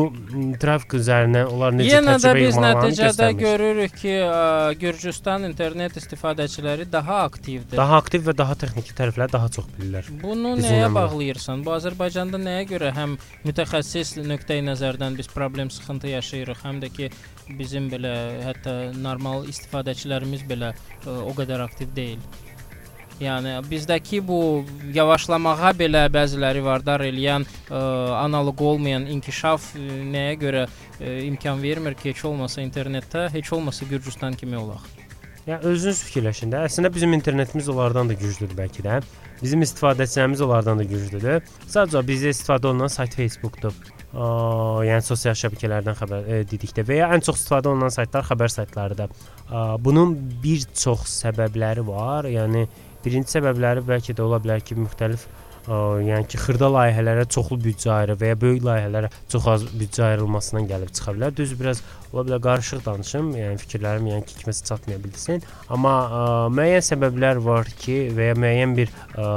[0.62, 3.40] trafik üzərindən onlar necə Yenə də biz nəticədə göstərmir.
[3.42, 7.78] görürük ki, ə, Gürcüstan internet istifadəçiləri daha aktivdir.
[7.78, 10.06] Daha aktiv və daha texniki tərəfləri daha çox bilirlər.
[10.22, 11.64] Bunu Biz nəyə bağlayırsan?
[11.66, 17.10] Bu Azərbaycanda nəyə görə həm mütəxəssis nöqteyi nəzərdən biz problem sıxıntı yaşayırıq, həm də ki
[17.58, 18.14] bizim belə
[18.46, 20.74] hətta normal istifadəçilərimiz belə
[21.06, 22.20] ə, o qədər aktiv deyil.
[23.20, 24.40] Yəni bizdəki bu
[24.96, 27.82] yavaşlamağa belə bəziləri vardar eləyən ə,
[28.22, 29.84] analoq olmayan inkişaf ə,
[30.16, 34.88] nəyə görə ə, imkan vermir ki, heç olmasa internetdə, heç olmasa Gürcüstan kimi olaq.
[35.48, 36.66] Yəni özünüz fikirləşin də.
[36.68, 39.00] Əslində bizim internetimiz onlardan da güclüdür bəlkə də.
[39.42, 41.42] Bizim istifadəçilərimiz onlardan da güclüdür.
[41.66, 43.74] Sadəcə bizdə istifadə olunan sayt Facebookdur.
[44.12, 48.54] Aa, yəni sosial şəbəkələrdən xəbər e, dedikdə və ya ən çox istifadə olunan saytlar xəbər
[48.54, 49.14] saytlarıdır.
[49.50, 52.30] Aa, bunun bir çox səbəbləri var.
[52.30, 52.68] Yəni
[53.06, 55.26] birinci səbəbləri bəlkə də ola bilər ki, müxtəlif
[55.68, 60.06] ə, yəni ki, xırda layihələrə çoxlu büdcə ayırır və ya böyük layihələrə çox az büdcə
[60.10, 61.36] ayrılmasından gəlib çıxa bilər.
[61.38, 65.44] Düz biraz ola bilər qarışıq danışım, yəni fikirlərim yəni ki, kiməsə çatmaya bilsin.
[65.70, 66.24] Amma ə,
[66.58, 69.28] müəyyən səbəblər var ki, və ya müəyyən bir ə,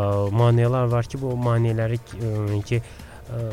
[0.42, 3.44] maneələr var ki, bu maneələri ə, ki ə,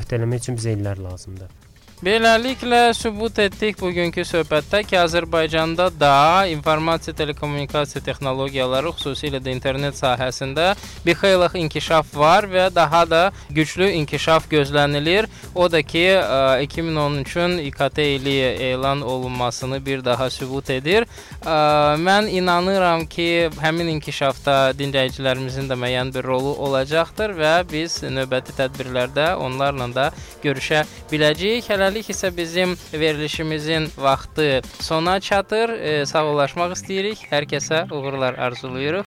[0.00, 1.65] öhdələmək üçün bizə illər lazımdır.
[2.04, 10.74] Beləliklə sübut etdik bugünkü söhbətdə ki, Azərbaycanda da informasiya telekommunikasiya texnologiyaları, xüsusilə də internet sahəsində
[11.06, 15.24] bir xeyli inkişaf var və daha da güclü inkişaf gözlənilir.
[15.54, 18.36] O da ki, ə, 2013-ün İKT ili
[18.68, 21.08] elan olunmasını bir daha sübut edir.
[21.46, 28.52] Ə, Mən inanıram ki, həmin inkişafda dinləyicilərimizin də müəyyən bir rolu olacaqdır və biz növbəti
[28.60, 30.06] tədbirlərdə onlarla da
[30.44, 31.72] görüşə biləcəyik.
[31.86, 35.70] Hələlik isə bizim verilişimizin vaxtı sona çatır.
[35.70, 37.20] E, sağollaşmaq istəyirik.
[37.30, 38.94] Hər kəsə uğurlar arzulayırıq.